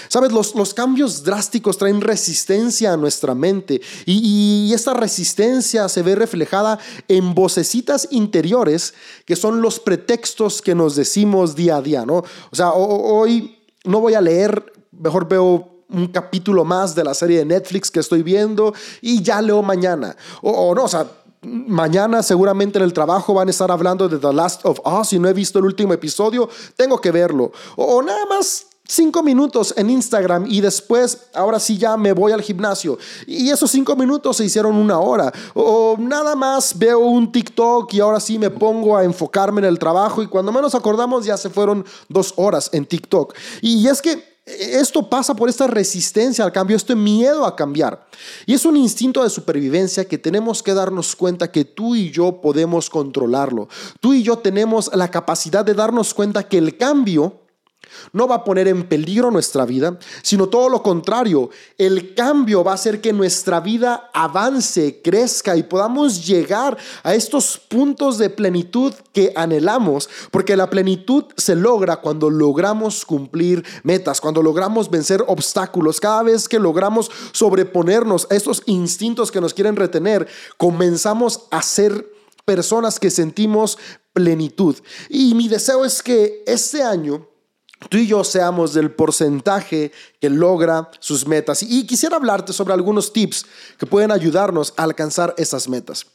Sabes, 0.09 0.33
los, 0.33 0.75
cambios 0.75 1.25
drásticos 1.25 1.79
traen 1.79 2.01
resistencia 2.01 2.93
a 2.93 2.97
nuestra 2.97 3.35
mente 3.35 3.81
y, 4.05 4.71
esta 4.75 4.93
resistencia 4.93 5.89
se 5.89 6.03
ve 6.03 6.15
reflejada 6.15 6.79
en 7.09 7.35
vocecitas 7.35 8.07
interiores 8.11 8.95
que 9.25 9.35
son 9.35 9.63
los 9.63 9.81
pretextos 9.81 10.61
que 10.63 10.75
nos 10.75 10.95
decimos 10.95 11.57
día 11.57 11.77
a 11.77 11.83
día, 11.83 12.05
¿no? 12.07 12.19
O 12.51 12.57
sea, 12.57 12.73
hoy 12.73 13.59
no 13.85 14.01
voy 14.01 14.15
a 14.15 14.21
leer, 14.21 14.73
mejor 14.93 15.27
veo 15.27 15.79
un 15.91 16.07
capítulo 16.09 16.65
más 16.65 16.95
de 16.95 17.03
la 17.03 17.15
serie 17.15 17.39
de 17.39 17.45
Netflix 17.47 17.91
que 17.91 18.01
estoy 18.01 18.23
viendo 18.23 18.75
y 19.01 19.23
ya 19.23 19.41
leo 19.41 19.63
mañana. 19.63 20.15
O, 20.43 20.51
o 20.51 20.75
no, 20.75 20.85
o 20.85 20.89
sea, 20.89 21.07
mañana 21.43 22.23
seguramente 22.23 22.79
en 22.79 22.85
el 22.85 22.93
trabajo 22.93 23.35
van 23.35 23.49
a 23.49 23.51
estar 23.51 23.71
hablando 23.71 24.09
de 24.09 24.19
The 24.19 24.33
Last 24.33 24.65
of 24.65 24.81
Us 24.85 25.13
y 25.13 25.19
no 25.19 25.29
he 25.29 25.33
visto 25.33 25.59
el 25.59 25.65
último 25.65 25.93
episodio, 25.93 26.49
tengo 26.77 27.01
que 27.01 27.11
verlo. 27.11 27.53
O, 27.77 28.03
nada 28.03 28.27
más 28.27 28.67
cinco 28.89 29.23
minutos 29.23 29.75
en 29.77 29.91
Instagram 29.91 30.47
y 30.49 30.61
después, 30.61 31.27
ahora 31.35 31.61
sí 31.61 31.77
ya 31.77 31.97
me 31.97 32.13
voy 32.13 32.33
al 32.33 32.43
gimnasio. 32.43 32.99
Y 33.27 33.51
esos 33.51 33.71
cinco 33.71 33.95
minutos 33.95 34.39
se 34.39 34.47
hicieron 34.47 34.75
una 34.75 34.99
hora. 34.99 35.33
O 35.55 35.97
nada 35.99 36.35
más 36.35 36.77
veo 36.77 37.01
un 37.01 37.31
TikTok 37.31 37.93
y 37.93 38.01
ahora 38.01 38.19
sí 38.19 38.39
me 38.39 38.51
pongo 38.51 38.97
a 38.97 39.05
enfocarme 39.05 39.61
en 39.61 39.67
el 39.67 39.79
trabajo 39.79 40.23
y 40.23 40.27
cuando 40.27 40.51
menos 40.51 40.75
acordamos 40.75 41.25
ya 41.25 41.37
se 41.37 41.51
fueron 41.51 41.85
dos 42.09 42.33
horas 42.37 42.71
en 42.73 42.87
TikTok. 42.87 43.35
Y 43.61 43.87
es 43.87 44.01
que 44.01 44.28
esto 44.49 45.09
pasa 45.09 45.35
por 45.35 45.49
esta 45.49 45.67
resistencia 45.67 46.45
al 46.45 46.53
cambio, 46.53 46.77
este 46.77 46.95
miedo 46.95 47.45
a 47.45 47.55
cambiar. 47.55 48.07
Y 48.47 48.55
es 48.55 48.65
un 48.65 48.77
instinto 48.77 49.23
de 49.23 49.31
supervivencia 49.31 50.07
que 50.07 50.19
tenemos 50.19 50.63
que 50.63 50.75
darnos 50.75 51.15
cuenta 51.15 51.51
que 51.51 51.65
tú 51.65 51.95
y 51.95 52.11
yo 52.11 52.41
podemos 52.41 52.91
controlarlo. 52.91 53.69
Tú 54.01 54.15
y 54.15 54.23
yo 54.23 54.39
tenemos 54.39 54.91
la 54.95 55.11
capacidad 55.11 55.65
de 55.65 55.75
darnos 55.75 56.15
cuenta 56.15 56.49
que 56.49 56.59
el 56.59 56.77
cambio 56.77 57.48
no 58.13 58.29
va 58.29 58.37
a 58.37 58.45
poner 58.45 58.69
en 58.69 58.89
peligro 58.89 59.31
nuestra 59.31 59.65
vida, 59.65 59.99
sino 60.23 60.49
todo 60.49 60.69
lo 60.69 60.83
contrario. 60.83 61.51
El 61.77 62.15
cambio 62.15 62.65
va 62.65 62.73
a 62.73 62.75
hacer 62.75 63.01
que 63.01 63.13
nuestra 63.13 63.61
vida 63.61 64.11
avance, 64.13 65.01
crezca 65.03 65.57
y 65.57 65.63
podamos 65.63 66.27
llegar 66.27 66.77
a 67.03 67.15
estos 67.15 67.59
puntos 67.59 68.19
de 68.19 68.31
plenitud 68.31 68.95
que 69.13 69.33
anhelamos, 69.35 70.09
porque 70.31 70.57
la 70.57 70.71
plenitud 70.71 71.25
se 71.37 71.55
logra 71.55 71.97
cuando 71.97 72.31
logramos 72.31 73.05
cumplir 73.05 73.65
metas, 73.83 74.21
cuando 74.21 74.43
logramos 74.43 74.91
vencer 74.91 75.25
obstáculos, 75.27 76.01
cada 76.01 76.23
vez 76.23 76.49
que 76.49 76.59
logramos 76.59 77.11
sobreponernos 77.33 78.27
a 78.31 78.35
estos 78.35 78.63
instintos 78.67 79.31
que 79.31 79.41
nos 79.41 79.55
quieren 79.55 79.77
retener, 79.77 80.29
comenzamos 80.57 81.47
a 81.51 81.63
ser 81.63 82.13
personas 82.45 82.99
que 82.99 83.11
sentimos 83.11 83.79
plenitud. 84.13 84.77
Y 85.09 85.35
mi 85.35 85.49
deseo 85.49 85.85
es 85.85 86.03
que 86.03 86.43
este 86.47 86.83
año 86.83 87.29
tú 87.89 87.97
y 87.99 88.07
yo 88.07 88.25
seamos 88.25 88.75
del 88.75 88.91
porcentaje 88.91 89.93
que 90.21 90.31
logra 90.31 90.91
sus 91.01 91.27
metas. 91.27 91.63
Y 91.63 91.87
quisiera 91.87 92.17
hablarte 92.17 92.53
sobre 92.53 92.75
algunos 92.75 93.13
tips 93.13 93.47
que 93.79 93.87
pueden 93.87 94.11
ayudarnos 94.11 94.75
a 94.77 94.83
alcanzar 94.83 95.35
esas 95.39 95.69
metas. 95.69 96.07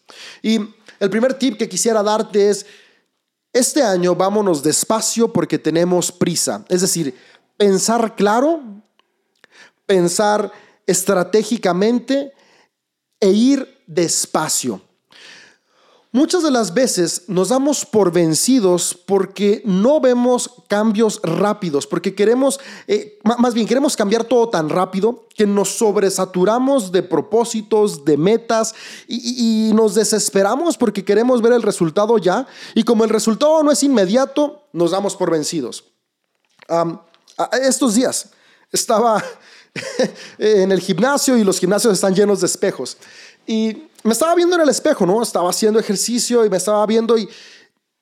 Y 0.41 0.60
el 1.00 1.10
primer 1.10 1.34
tip 1.34 1.58
que 1.58 1.70
quisiera 1.70 2.03
darte 2.03 2.50
es, 2.50 2.65
este 3.53 3.84
año 3.84 4.15
vámonos 4.15 4.63
despacio 4.63 5.32
porque 5.32 5.60
tenemos 5.60 6.12
prisa. 6.12 6.65
Es 6.70 6.82
decir, 6.82 7.15
pensar 7.55 8.15
claro, 8.15 8.62
pensar 9.86 10.51
estratégicamente 10.88 12.34
e 13.20 13.29
ir 13.29 13.84
despacio. 13.88 14.82
Muchas 16.15 16.43
de 16.43 16.51
las 16.51 16.75
veces 16.75 17.24
nos 17.25 17.50
damos 17.50 17.88
por 17.88 18.12
vencidos 18.12 18.96
porque 19.08 19.63
no 19.65 20.00
vemos 20.00 20.48
cambios 20.67 21.20
rápidos, 21.24 21.88
porque 21.88 22.13
queremos, 22.13 22.60
eh, 22.88 23.17
más 23.24 23.55
bien 23.55 23.65
queremos 23.65 23.98
cambiar 23.98 24.24
todo 24.24 24.48
tan 24.48 24.70
rápido 24.70 25.27
que 25.36 25.48
nos 25.48 25.70
sobresaturamos 25.70 26.91
de 26.91 27.01
propósitos, 27.01 28.05
de 28.05 28.17
metas 28.17 28.75
y, 29.08 29.72
nos 29.74 29.96
desesperamos 29.96 30.77
porque 30.77 31.03
queremos 31.03 31.41
ver 31.41 31.53
el 31.53 31.63
resultado 31.63 32.20
ya 32.20 32.46
y 32.75 32.84
como 32.84 33.03
el 33.05 33.10
resultado 33.10 33.63
no 33.63 33.72
es 33.72 33.82
inmediato, 33.82 34.67
nos 34.72 34.91
damos 34.91 35.15
por 35.15 35.32
vencidos. 35.32 35.86
estos 37.60 37.96
días 37.96 38.29
estaba 38.72 39.24
en 40.38 40.72
el 40.72 40.79
gimnasio 40.79 41.39
y 41.39 41.43
los 41.43 41.58
gimnasios 41.58 41.91
están 41.91 42.13
llenos 42.13 42.41
de 42.41 42.46
espejos 42.46 42.98
y 43.48 43.88
me 44.03 44.13
estaba 44.13 44.36
viendo 44.36 44.55
en 44.55 44.62
el 44.62 44.69
espejo, 44.69 45.05
¿no? 45.05 45.22
Estaba 45.22 45.50
haciendo 45.50 45.79
ejercicio 45.79 46.45
y 46.45 46.50
me 46.50 46.57
estaba 46.57 46.86
viendo 46.86 47.17
y 47.17 47.27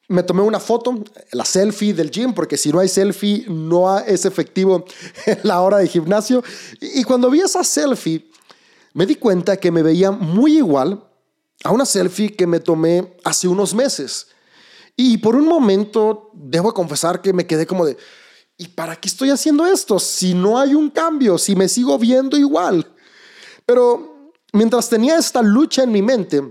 me 0.08 0.24
tomé 0.24 0.42
una 0.42 0.60
foto, 0.60 1.04
la 1.32 1.46
selfie 1.46 1.94
del 1.94 2.12
gym, 2.12 2.34
porque 2.34 2.58
si 2.58 2.72
no 2.72 2.80
hay 2.80 2.90
selfie 2.90 3.46
no 3.48 3.98
es 4.00 4.26
efectivo 4.26 4.84
en 5.26 5.40
la 5.44 5.62
hora 5.62 5.78
de 5.78 5.88
gimnasio. 5.88 6.44
Y 6.82 7.04
cuando 7.04 7.30
vi 7.30 7.40
esa 7.40 7.64
selfie, 7.64 8.30
me 8.94 9.06
di 9.06 9.16
cuenta 9.16 9.56
que 9.56 9.72
me 9.72 9.82
veía 9.82 10.12
muy 10.12 10.58
igual 10.58 11.02
a 11.64 11.72
una 11.72 11.86
selfie 11.86 12.36
que 12.36 12.46
me 12.46 12.60
tomé 12.60 13.16
hace 13.24 13.48
unos 13.48 13.74
meses. 13.74 14.28
Y 14.98 15.18
por 15.20 15.36
un 15.36 15.48
momento, 15.48 16.30
debo 16.34 16.74
confesar 16.74 17.22
que 17.22 17.32
me 17.32 17.48
quedé 17.48 17.66
como 17.66 17.86
de, 17.86 17.96
¿y 18.58 18.68
para 18.68 18.98
qué 18.98 19.08
estoy 19.08 19.30
haciendo 19.30 19.66
esto? 19.66 19.98
Si 19.98 20.34
no 20.34 20.60
hay 20.60 20.76
un 20.76 20.90
cambio, 20.90 21.38
si 21.38 21.56
me 21.56 21.70
sigo 21.70 21.98
viendo 21.98 22.38
igual. 22.38 22.86
Pero 23.66 24.11
Mientras 24.54 24.90
tenía 24.90 25.18
esta 25.18 25.42
lucha 25.42 25.84
en 25.84 25.92
mi 25.92 26.02
mente, 26.02 26.42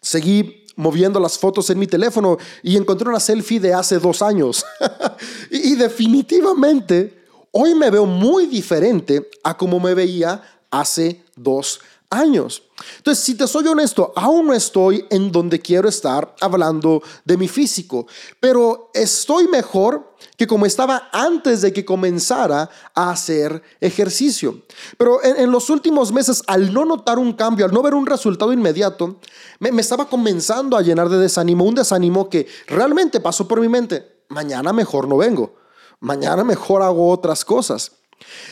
seguí 0.00 0.64
moviendo 0.76 1.20
las 1.20 1.38
fotos 1.38 1.68
en 1.70 1.78
mi 1.78 1.86
teléfono 1.86 2.38
y 2.62 2.76
encontré 2.76 3.08
una 3.08 3.20
selfie 3.20 3.60
de 3.60 3.74
hace 3.74 3.98
dos 3.98 4.22
años. 4.22 4.64
y, 5.50 5.74
definitivamente, 5.74 7.24
hoy 7.50 7.74
me 7.74 7.90
veo 7.90 8.06
muy 8.06 8.46
diferente 8.46 9.28
a 9.42 9.56
como 9.56 9.80
me 9.80 9.94
veía 9.94 10.42
hace 10.70 11.22
dos 11.36 11.80
años. 12.10 12.64
Entonces, 12.96 13.24
si 13.24 13.34
te 13.36 13.46
soy 13.46 13.66
honesto, 13.68 14.12
aún 14.16 14.48
no 14.48 14.52
estoy 14.52 15.06
en 15.10 15.30
donde 15.30 15.60
quiero 15.60 15.88
estar 15.88 16.34
hablando 16.40 17.02
de 17.24 17.36
mi 17.36 17.46
físico, 17.46 18.06
pero 18.40 18.90
estoy 18.92 19.46
mejor 19.48 20.10
que 20.36 20.46
como 20.46 20.66
estaba 20.66 21.08
antes 21.12 21.62
de 21.62 21.72
que 21.72 21.84
comenzara 21.84 22.68
a 22.94 23.10
hacer 23.10 23.62
ejercicio. 23.80 24.62
Pero 24.98 25.22
en, 25.22 25.50
los 25.50 25.70
últimos 25.70 26.12
meses, 26.12 26.42
al 26.46 26.72
no 26.74 26.84
notar 26.84 27.18
un 27.18 27.32
cambio, 27.34 27.64
al 27.64 27.72
no 27.72 27.82
ver 27.82 27.94
un 27.94 28.06
resultado 28.06 28.52
inmediato, 28.52 29.16
me, 29.58 29.70
me 29.70 29.80
estaba 29.80 30.08
comenzando 30.08 30.76
a 30.76 30.82
llenar 30.82 31.08
de 31.08 31.18
desánimo, 31.18 31.64
un 31.64 31.74
desánimo 31.74 32.28
que 32.28 32.46
realmente 32.66 33.20
pasó 33.20 33.46
por 33.46 33.60
mi 33.60 33.68
mente. 33.68 34.20
Mañana 34.28 34.72
mejor 34.72 35.08
no 35.08 35.16
vengo, 35.16 35.56
mañana 36.00 36.42
mejor 36.44 36.82
hago 36.82 37.10
otras 37.10 37.44
cosas. 37.44 37.92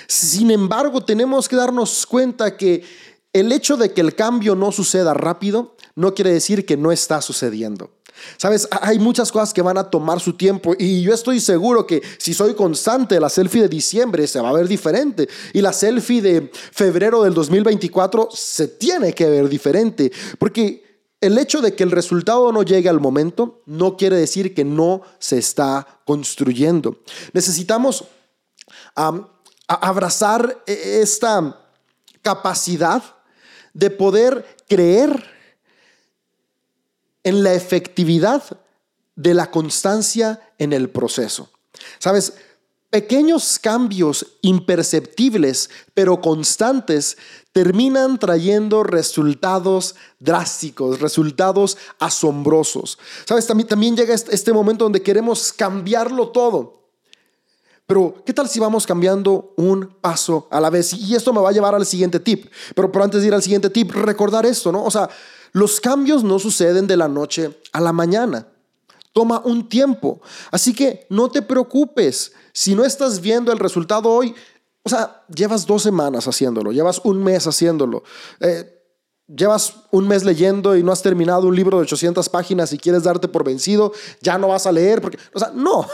Sin 0.06 0.50
embargo, 0.50 1.04
tenemos 1.04 1.48
que 1.48 1.56
darnos 1.56 2.06
cuenta 2.06 2.56
que 2.56 2.84
el 3.32 3.52
hecho 3.52 3.76
de 3.76 3.92
que 3.92 4.00
el 4.00 4.14
cambio 4.14 4.54
no 4.54 4.73
suceda 4.73 5.14
rápido 5.14 5.76
no 5.94 6.14
quiere 6.14 6.32
decir 6.32 6.64
que 6.64 6.76
no 6.76 6.92
está 6.92 7.20
sucediendo. 7.20 7.90
Sabes, 8.37 8.68
hay 8.82 8.99
muchas 8.99 9.30
cosas 9.30 9.52
que 9.52 9.62
van 9.62 9.78
a 9.78 9.90
tomar 9.90 10.20
su 10.20 10.32
tiempo 10.32 10.75
y 10.78 11.02
yo 11.02 11.14
estoy 11.14 11.40
seguro 11.40 11.87
que 11.87 12.02
si 12.18 12.35
soy 12.35 12.54
constante, 12.54 13.20
la 13.20 13.28
selfie 13.28 13.62
de 13.62 13.68
diciembre 13.68 14.26
se 14.26 14.40
va 14.40 14.49
a 14.49 14.52
ver 14.52 14.66
diferente 14.66 15.28
y 15.52 15.61
la 15.61 15.73
selfie 15.73 16.20
de 16.20 16.50
febrero 16.73 17.23
del 17.23 17.35
2024 17.35 18.28
se 18.32 18.68
tiene 18.68 19.12
que 19.12 19.28
ver 19.28 19.49
diferente 19.49 20.11
porque 20.38 20.88
el 21.20 21.37
hecho 21.38 21.61
de 21.61 21.75
que 21.75 21.82
el 21.82 21.90
resultado 21.90 22.52
no 22.52 22.62
llegue 22.62 22.88
al 22.88 23.00
momento 23.00 23.62
no 23.66 23.97
quiere 23.97 24.16
decir 24.16 24.54
que 24.54 24.64
no 24.64 25.02
se 25.18 25.38
está 25.38 26.00
construyendo. 26.04 26.99
Necesitamos 27.32 28.04
abrazar 29.66 30.62
e, 30.66 31.00
esta 31.02 31.61
capacidad 32.23 33.02
de 33.75 33.90
poder 33.90 34.44
creer 34.68 35.25
en 37.22 37.42
la 37.42 37.54
efectividad 37.54 38.42
de 39.16 39.34
la 39.34 39.50
constancia 39.50 40.52
en 40.58 40.72
el 40.72 40.88
proceso. 40.88 41.50
Sabes, 41.98 42.34
pequeños 42.90 43.58
cambios 43.58 44.26
imperceptibles 44.42 45.68
pero 45.92 46.20
constantes 46.20 47.18
terminan 47.52 48.18
trayendo 48.18 48.82
resultados 48.82 49.96
drásticos, 50.20 51.00
resultados 51.00 51.76
asombrosos. 51.98 52.98
Sabes, 53.26 53.46
también, 53.46 53.68
también 53.68 53.96
llega 53.96 54.14
este, 54.14 54.34
este 54.34 54.52
momento 54.52 54.84
donde 54.84 55.02
queremos 55.02 55.52
cambiarlo 55.52 56.28
todo. 56.28 56.77
Pero, 57.88 58.23
¿qué 58.26 58.35
tal 58.35 58.47
si 58.50 58.61
vamos 58.61 58.87
cambiando 58.87 59.54
un 59.57 59.97
paso 60.02 60.47
a 60.50 60.61
la 60.61 60.68
vez? 60.68 60.92
Y 60.92 61.14
esto 61.14 61.33
me 61.33 61.40
va 61.40 61.49
a 61.49 61.52
llevar 61.52 61.75
al 61.75 61.87
siguiente 61.87 62.21
tip. 62.21 62.52
Pero, 62.75 62.92
por 62.92 63.00
antes 63.00 63.23
de 63.23 63.28
ir 63.28 63.33
al 63.33 63.42
siguiente 63.42 63.71
tip, 63.71 63.90
recordar 63.92 64.45
esto, 64.45 64.71
¿no? 64.71 64.85
O 64.85 64.90
sea, 64.90 65.09
los 65.52 65.80
cambios 65.80 66.23
no 66.23 66.38
suceden 66.38 66.87
de 66.87 66.99
la 66.99 67.09
noche 67.09 67.62
a 67.73 67.80
la 67.80 67.95
mañana. 67.95 68.47
Toma 69.14 69.40
un 69.42 69.71
tiempo. 69.71 70.21
Así 70.50 70.75
que 70.75 71.07
no 71.09 71.30
te 71.30 71.40
preocupes. 71.40 72.33
Si 72.52 72.75
no 72.75 72.85
estás 72.85 73.23
viendo 73.23 73.52
el 73.52 73.59
resultado 73.59 74.11
hoy, 74.11 74.35
o 74.83 74.90
sea, 74.90 75.25
llevas 75.35 75.66
dos 75.66 75.83
semanas 75.83 76.28
haciéndolo, 76.28 76.73
llevas 76.73 77.00
un 77.04 77.25
mes 77.25 77.47
haciéndolo. 77.47 78.02
Eh, 78.40 78.77
llevas 79.28 79.75
un 79.90 80.08
mes 80.08 80.25
leyendo 80.25 80.75
y 80.76 80.82
no 80.82 80.90
has 80.90 81.02
terminado 81.02 81.49
un 81.49 81.54
libro 81.54 81.76
de 81.78 81.82
800 81.82 82.28
páginas 82.28 82.73
y 82.73 82.78
quieres 82.78 83.02
darte 83.02 83.28
por 83.28 83.44
vencido, 83.44 83.92
ya 84.20 84.38
no 84.38 84.49
vas 84.49 84.66
a 84.66 84.73
leer, 84.73 85.02
porque, 85.02 85.18
o 85.35 85.38
sea, 85.38 85.52
no. 85.54 85.87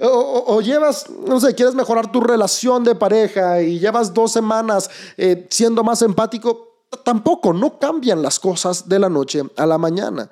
o, 0.00 0.60
llevas, 0.60 1.08
no 1.08 1.40
sé, 1.40 1.54
quieres 1.54 1.74
mejorar 1.74 2.10
tu 2.10 2.20
relación 2.20 2.82
de 2.82 2.94
pareja 2.94 3.62
y 3.62 3.78
llevas 3.78 4.12
dos 4.12 4.32
semanas 4.32 4.90
eh, 5.16 5.46
siendo 5.50 5.84
más 5.84 6.02
empático, 6.02 6.84
tampoco, 7.04 7.52
no 7.52 7.78
cambian 7.78 8.20
las 8.20 8.40
cosas 8.40 8.88
de 8.88 8.98
la 8.98 9.08
noche 9.08 9.42
a 9.56 9.66
la 9.66 9.78
mañana. 9.78 10.30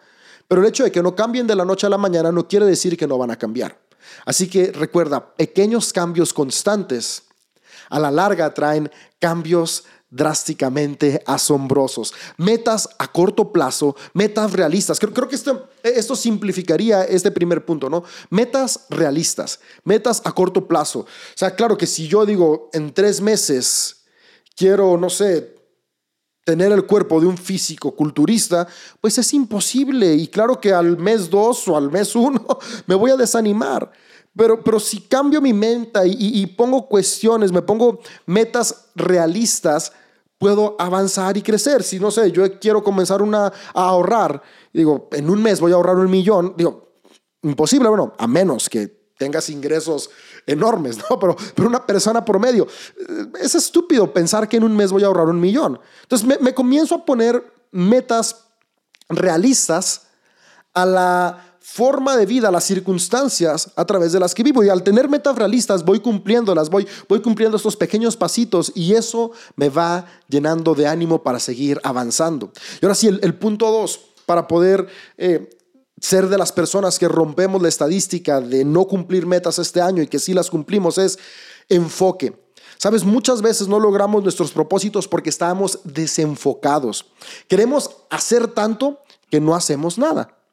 Pero 0.49 0.61
el 0.61 0.69
hecho 0.69 0.85
de 0.85 0.93
que 0.93 1.03
no 1.03 1.15
cambien 1.15 1.47
de 1.47 1.55
la 1.55 1.65
noche 1.65 1.87
a 1.87 1.91
la 1.91 1.99
mañana 1.99 2.31
no 2.33 2.47
quiere 2.49 2.67
decir 2.67 2.97
que 2.97 3.07
no 3.07 3.17
van 3.17 3.31
a 3.31 3.37
cambiar. 3.37 3.79
Así 4.27 4.49
que 4.49 4.73
recuerda, 4.73 5.35
pequeños 5.35 5.93
cambios 5.93 6.35
constantes 6.35 7.23
a 7.91 7.99
la 7.99 8.11
larga 8.11 8.53
traen 8.53 8.91
cambios 9.19 9.85
drásticamente 10.15 11.21
asombrosos. 11.27 12.15
Metas 12.37 12.89
a 12.99 13.11
corto 13.11 13.53
plazo, 13.53 13.97
metas 14.13 14.53
realistas. 14.53 15.01
Creo, 15.01 15.13
creo 15.13 15.29
que 15.29 15.35
esto, 15.35 15.69
esto, 15.83 16.15
simplificaría 16.15 17.03
este 17.03 17.33
primer 17.33 17.65
punto, 17.65 17.91
¿no? 17.91 18.05
Metas 18.31 18.87
realistas, 18.91 19.59
metas 19.83 20.23
a 20.25 20.33
corto 20.33 20.69
plazo. 20.69 21.01
O 21.01 21.07
sea, 21.35 21.57
claro 21.57 21.77
que 21.77 21.87
si 21.87 22.07
yo 22.07 22.25
digo 22.25 22.71
en 22.73 22.95
tres 22.95 23.21
meses 23.21 24.05
quiero, 24.57 24.97
no 24.97 25.11
sé, 25.11 25.53
tener 26.45 26.71
el 26.71 26.87
cuerpo 26.87 27.21
de 27.21 27.27
un 27.27 27.37
físico 27.37 27.97
culturista, 27.97 28.69
pues 29.01 29.19
es 29.19 29.35
imposible. 29.35 30.15
Y 30.15 30.29
claro 30.29 30.61
que 30.61 30.73
al 30.73 30.97
mes 30.97 31.29
dos 31.29 31.67
o 31.67 31.77
al 31.77 31.91
mes 31.91 32.15
uno 32.15 32.47
me 32.87 32.95
voy 32.95 33.11
a 33.11 33.17
desanimar. 33.17 33.91
Pero, 34.37 34.63
pero 34.63 34.79
si 34.79 35.01
cambio 35.01 35.41
mi 35.41 35.53
mente 35.53 36.07
y, 36.07 36.41
y 36.41 36.47
pongo 36.47 36.89
cuestiones, 36.89 37.51
me 37.51 37.63
pongo 37.63 38.01
metas 38.27 38.87
realistas, 38.95 39.93
puedo 40.45 40.77
avanzar 40.79 41.39
y 41.39 41.43
crecer. 41.43 41.83
Si 41.83 41.99
no 41.99 42.11
sé, 42.11 42.31
yo 42.31 42.59
quiero 42.61 42.85
comenzar 42.85 43.23
una, 43.23 43.47
a 43.47 43.53
ahorrar, 43.73 44.43
digo, 44.75 45.09
en 45.13 45.31
un 45.31 45.43
mes 45.43 45.59
voy 45.59 45.73
a 45.73 45.77
ahorrar 45.77 45.97
un 45.97 46.11
millón, 46.11 46.53
digo, 46.55 46.99
imposible, 47.41 47.89
bueno, 47.89 48.13
a 48.19 48.27
menos 48.27 48.69
que 48.69 49.09
tengas 49.17 49.49
ingresos 49.49 50.11
enormes, 50.45 50.99
¿no? 51.11 51.19
Pero, 51.19 51.35
pero 51.55 51.67
una 51.67 51.87
persona 51.87 52.23
promedio, 52.23 52.67
eh, 52.67 53.27
es 53.41 53.55
estúpido 53.55 54.13
pensar 54.13 54.47
que 54.47 54.59
en 54.59 54.65
un 54.65 54.77
mes 54.77 54.93
voy 54.93 55.03
a 55.03 55.07
ahorrar 55.07 55.29
un 55.29 55.41
millón. 55.41 55.81
Entonces 56.03 56.29
me, 56.29 56.37
me 56.37 56.53
comienzo 56.53 56.97
a 56.97 57.07
poner 57.07 57.43
metas 57.71 58.45
realistas 59.09 60.09
a 60.75 60.85
la 60.85 61.44
forma 61.67 62.15
de 62.19 62.27
vida, 62.27 62.51
las 62.51 62.65
circunstancias 62.65 63.71
a 63.75 63.87
través 63.87 64.13
de 64.13 64.21
las 64.21 64.35
que 64.35 64.43
vivo. 64.43 64.63
Y 64.63 64.69
al 64.69 64.83
tener 64.83 65.09
metas 65.09 65.35
realistas, 65.35 65.83
voy 65.83 65.99
cumpliéndolas, 65.99 66.69
voy, 66.69 66.87
voy 67.09 67.23
cumpliendo 67.23 67.57
estos 67.57 67.75
pequeños 67.75 68.19
pasitos 68.19 68.71
y 68.75 68.93
eso 68.93 69.33
me 69.57 69.71
va 69.71 70.05
llenando 70.29 70.75
de 70.75 70.87
ánimo 70.87 71.23
para 71.23 71.41
seguir 71.41 71.81
avanzando. 71.83 72.53
Y 72.83 72.85
ahora 72.85 72.95
sí, 72.95 73.09
el, 73.09 73.35
punto 73.37 73.73
dos, 73.73 73.99
para 74.27 74.47
poder 74.47 74.87
eh, 75.17 75.49
ser 75.99 76.29
de 76.29 76.37
las 76.37 76.53
personas 76.53 76.99
que 76.99 77.09
rompemos 77.09 77.63
la 77.63 77.69
estadística 77.69 78.43
de 78.43 78.63
no 78.67 78.85
cumplir 78.85 79.25
metas 79.27 79.59
este 79.59 79.81
año 79.81 80.03
y 80.03 80.07
que 80.07 80.19
sí 80.19 80.35
las 80.35 80.51
cumplimos, 80.51 80.99
es 80.99 81.19
enfoque. 81.71 82.37
Sabes, 82.77 83.05
muchas 83.05 83.41
veces 83.41 83.69
no 83.69 83.81
logramos 83.81 84.23
nuestros 84.23 84.53
propósitos 84.53 85.09
porque 85.09 85.31
estamos 85.31 85.79
desenfocados. 85.85 87.07
Queremos 87.49 87.91
hacer 88.11 88.49
tanto 88.49 88.99
que 89.31 89.41
no 89.41 89.55
hacemos 89.55 89.97
nada. 89.97 90.44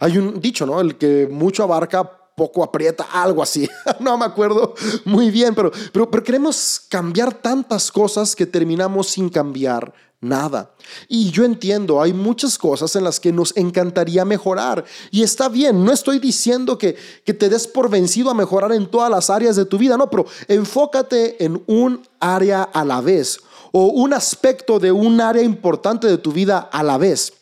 Hay 0.00 0.18
un 0.18 0.40
dicho, 0.40 0.66
¿no? 0.66 0.80
El 0.80 0.96
que 0.96 1.28
mucho 1.30 1.62
abarca, 1.62 2.18
poco 2.38 2.62
aprieta, 2.62 3.06
algo 3.12 3.42
así. 3.42 3.68
no 4.00 4.16
me 4.16 4.24
acuerdo 4.24 4.74
muy 5.04 5.30
bien, 5.30 5.54
pero, 5.54 5.70
pero, 5.92 6.10
queremos 6.10 6.80
cambiar 6.88 7.34
tantas 7.34 7.90
cosas 7.90 8.34
que 8.34 8.46
terminamos 8.46 9.08
sin 9.08 9.28
cambiar 9.28 9.92
nada. 10.20 10.70
Y 11.08 11.30
yo 11.30 11.44
entiendo, 11.44 12.00
hay 12.00 12.12
muchas 12.12 12.56
cosas 12.56 12.94
en 12.96 13.04
las 13.04 13.20
que 13.20 13.32
nos 13.32 13.56
encantaría 13.56 14.24
mejorar. 14.24 14.84
Y 15.10 15.22
está 15.22 15.48
bien, 15.48 15.84
no 15.84 15.92
estoy 15.92 16.18
diciendo 16.18 16.78
que, 16.78 16.96
que 17.24 17.34
te 17.34 17.48
des 17.48 17.66
por 17.66 17.90
vencido 17.90 18.30
a 18.30 18.34
mejorar 18.34 18.72
en 18.72 18.86
todas 18.86 19.10
las 19.10 19.30
áreas 19.30 19.56
de 19.56 19.64
tu 19.64 19.78
vida, 19.78 19.96
no, 19.96 20.08
pero 20.08 20.26
enfócate 20.46 21.44
en 21.44 21.62
un 21.66 22.02
área 22.20 22.62
a 22.62 22.84
la 22.84 23.00
vez 23.00 23.40
o 23.72 23.86
un 23.86 24.14
aspecto 24.14 24.78
de 24.78 24.90
un 24.92 25.20
área 25.20 25.42
importante 25.42 26.06
de 26.06 26.18
tu 26.18 26.32
vida 26.32 26.68
a 26.72 26.82
la 26.82 26.98
vez. 26.98 27.34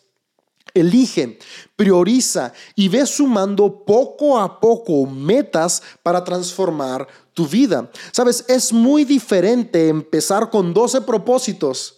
Elige, 0.81 1.39
prioriza 1.75 2.53
y 2.75 2.89
ve 2.89 3.07
sumando 3.07 3.85
poco 3.85 4.39
a 4.39 4.61
poco 4.61 5.07
metas 5.07 5.83
para 6.03 6.23
transformar 6.23 7.07
tu 7.35 7.47
vida. 7.47 7.91
Sabes, 8.13 8.45
es 8.49 8.73
muy 8.73 9.05
diferente 9.05 9.89
empezar 9.89 10.51
con 10.51 10.73
12 10.73 11.03
propósitos 11.03 11.95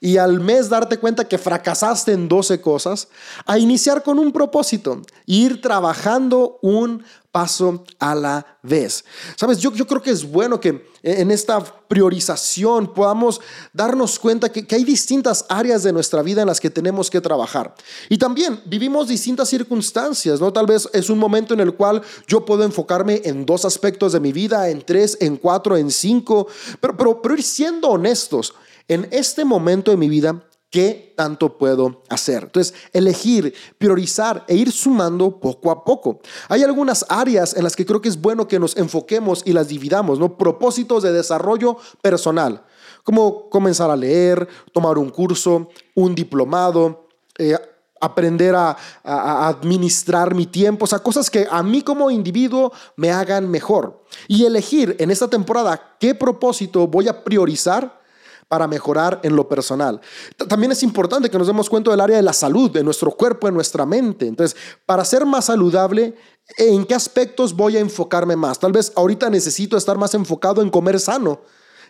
y 0.00 0.18
al 0.18 0.40
mes 0.40 0.68
darte 0.68 0.98
cuenta 0.98 1.26
que 1.26 1.38
fracasaste 1.38 2.12
en 2.12 2.28
12 2.28 2.60
cosas, 2.60 3.08
a 3.46 3.58
iniciar 3.58 4.02
con 4.02 4.18
un 4.18 4.32
propósito, 4.32 5.02
ir 5.24 5.60
trabajando 5.60 6.58
un 6.62 7.02
paso 7.36 7.84
a 7.98 8.14
la 8.14 8.58
vez. 8.62 9.04
Sabes, 9.36 9.58
yo, 9.58 9.70
yo 9.74 9.86
creo 9.86 10.00
que 10.00 10.10
es 10.10 10.24
bueno 10.24 10.58
que 10.58 10.88
en 11.02 11.30
esta 11.30 11.62
priorización 11.62 12.94
podamos 12.94 13.42
darnos 13.74 14.18
cuenta 14.18 14.50
que, 14.50 14.66
que, 14.66 14.74
hay 14.74 14.84
distintas 14.84 15.44
áreas 15.50 15.82
de 15.82 15.92
nuestra 15.92 16.22
vida 16.22 16.40
en 16.40 16.48
las 16.48 16.58
que 16.58 16.70
tenemos 16.70 17.10
que 17.10 17.20
trabajar. 17.20 17.74
Y 18.08 18.16
también 18.16 18.62
vivimos 18.64 19.08
distintas 19.08 19.50
circunstancias, 19.50 20.40
¿no? 20.40 20.50
Tal 20.50 20.64
vez 20.64 20.88
es 20.94 21.10
un 21.10 21.18
momento 21.18 21.52
en 21.52 21.60
el 21.60 21.74
cual 21.74 22.00
yo 22.26 22.42
puedo 22.42 22.64
enfocarme 22.64 23.20
en 23.22 23.44
dos 23.44 23.66
aspectos 23.66 24.14
de 24.14 24.20
mi 24.20 24.32
vida, 24.32 24.70
en 24.70 24.80
tres, 24.80 25.18
en 25.20 25.36
cuatro, 25.36 25.76
en 25.76 25.90
cinco, 25.90 26.46
pero, 26.80 26.96
pero, 26.96 27.20
pero 27.20 27.34
ir 27.34 27.42
siendo 27.42 27.88
honestos 27.88 28.54
en 28.88 29.06
este 29.10 29.44
momento 29.44 29.90
de 29.90 29.98
mi 29.98 30.08
vida, 30.08 30.42
¿qué 30.70 31.14
tanto 31.16 31.56
puedo 31.56 32.02
hacer? 32.08 32.44
Entonces, 32.44 32.74
elegir, 32.92 33.54
priorizar 33.78 34.44
e 34.48 34.56
ir 34.56 34.72
sumando 34.72 35.40
poco 35.40 35.70
a 35.70 35.84
poco. 35.84 36.20
Hay 36.48 36.62
algunas 36.62 37.04
áreas 37.08 37.56
en 37.56 37.64
las 37.64 37.76
que 37.76 37.86
creo 37.86 38.00
que 38.00 38.08
es 38.08 38.20
bueno 38.20 38.48
que 38.48 38.58
nos 38.58 38.76
enfoquemos 38.76 39.42
y 39.44 39.52
las 39.52 39.68
dividamos, 39.68 40.18
¿no? 40.18 40.36
Propósitos 40.36 41.02
de 41.02 41.12
desarrollo 41.12 41.76
personal, 42.02 42.64
como 43.04 43.48
comenzar 43.48 43.90
a 43.90 43.96
leer, 43.96 44.46
tomar 44.72 44.98
un 44.98 45.10
curso, 45.10 45.68
un 45.94 46.14
diplomado, 46.14 47.08
eh, 47.38 47.56
aprender 48.00 48.54
a, 48.54 48.76
a, 49.02 49.48
administrar 49.48 50.34
mi 50.34 50.46
tiempo, 50.46 50.84
o 50.84 50.86
sea, 50.86 50.98
cosas 50.98 51.30
que 51.30 51.46
a 51.50 51.62
mí 51.62 51.82
como 51.82 52.10
individuo 52.10 52.72
me 52.96 53.10
hagan 53.10 53.48
mejor. 53.50 54.04
Y 54.28 54.44
elegir 54.44 54.96
en 54.98 55.10
esta 55.10 55.28
temporada 55.28 55.96
qué 55.98 56.14
propósito 56.14 56.86
voy 56.86 57.08
a 57.08 57.24
priorizar 57.24 58.00
para 58.48 58.68
mejorar 58.68 59.20
en 59.22 59.34
lo 59.34 59.48
personal. 59.48 60.00
También 60.48 60.72
es 60.72 60.82
importante 60.82 61.30
que 61.30 61.38
nos 61.38 61.46
demos 61.46 61.68
cuenta 61.68 61.90
del 61.90 62.00
área 62.00 62.16
de 62.16 62.22
la 62.22 62.32
salud, 62.32 62.70
de 62.70 62.84
nuestro 62.84 63.10
cuerpo, 63.10 63.46
de 63.46 63.52
nuestra 63.52 63.84
mente. 63.84 64.26
Entonces, 64.26 64.56
para 64.84 65.04
ser 65.04 65.26
más 65.26 65.46
saludable, 65.46 66.14
¿en 66.58 66.84
qué 66.84 66.94
aspectos 66.94 67.54
voy 67.54 67.76
a 67.76 67.80
enfocarme 67.80 68.36
más? 68.36 68.58
Tal 68.58 68.72
vez 68.72 68.92
ahorita 68.94 69.30
necesito 69.30 69.76
estar 69.76 69.98
más 69.98 70.14
enfocado 70.14 70.62
en 70.62 70.70
comer 70.70 71.00
sano 71.00 71.40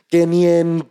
que 0.09 0.27
ni 0.27 0.47
en 0.47 0.88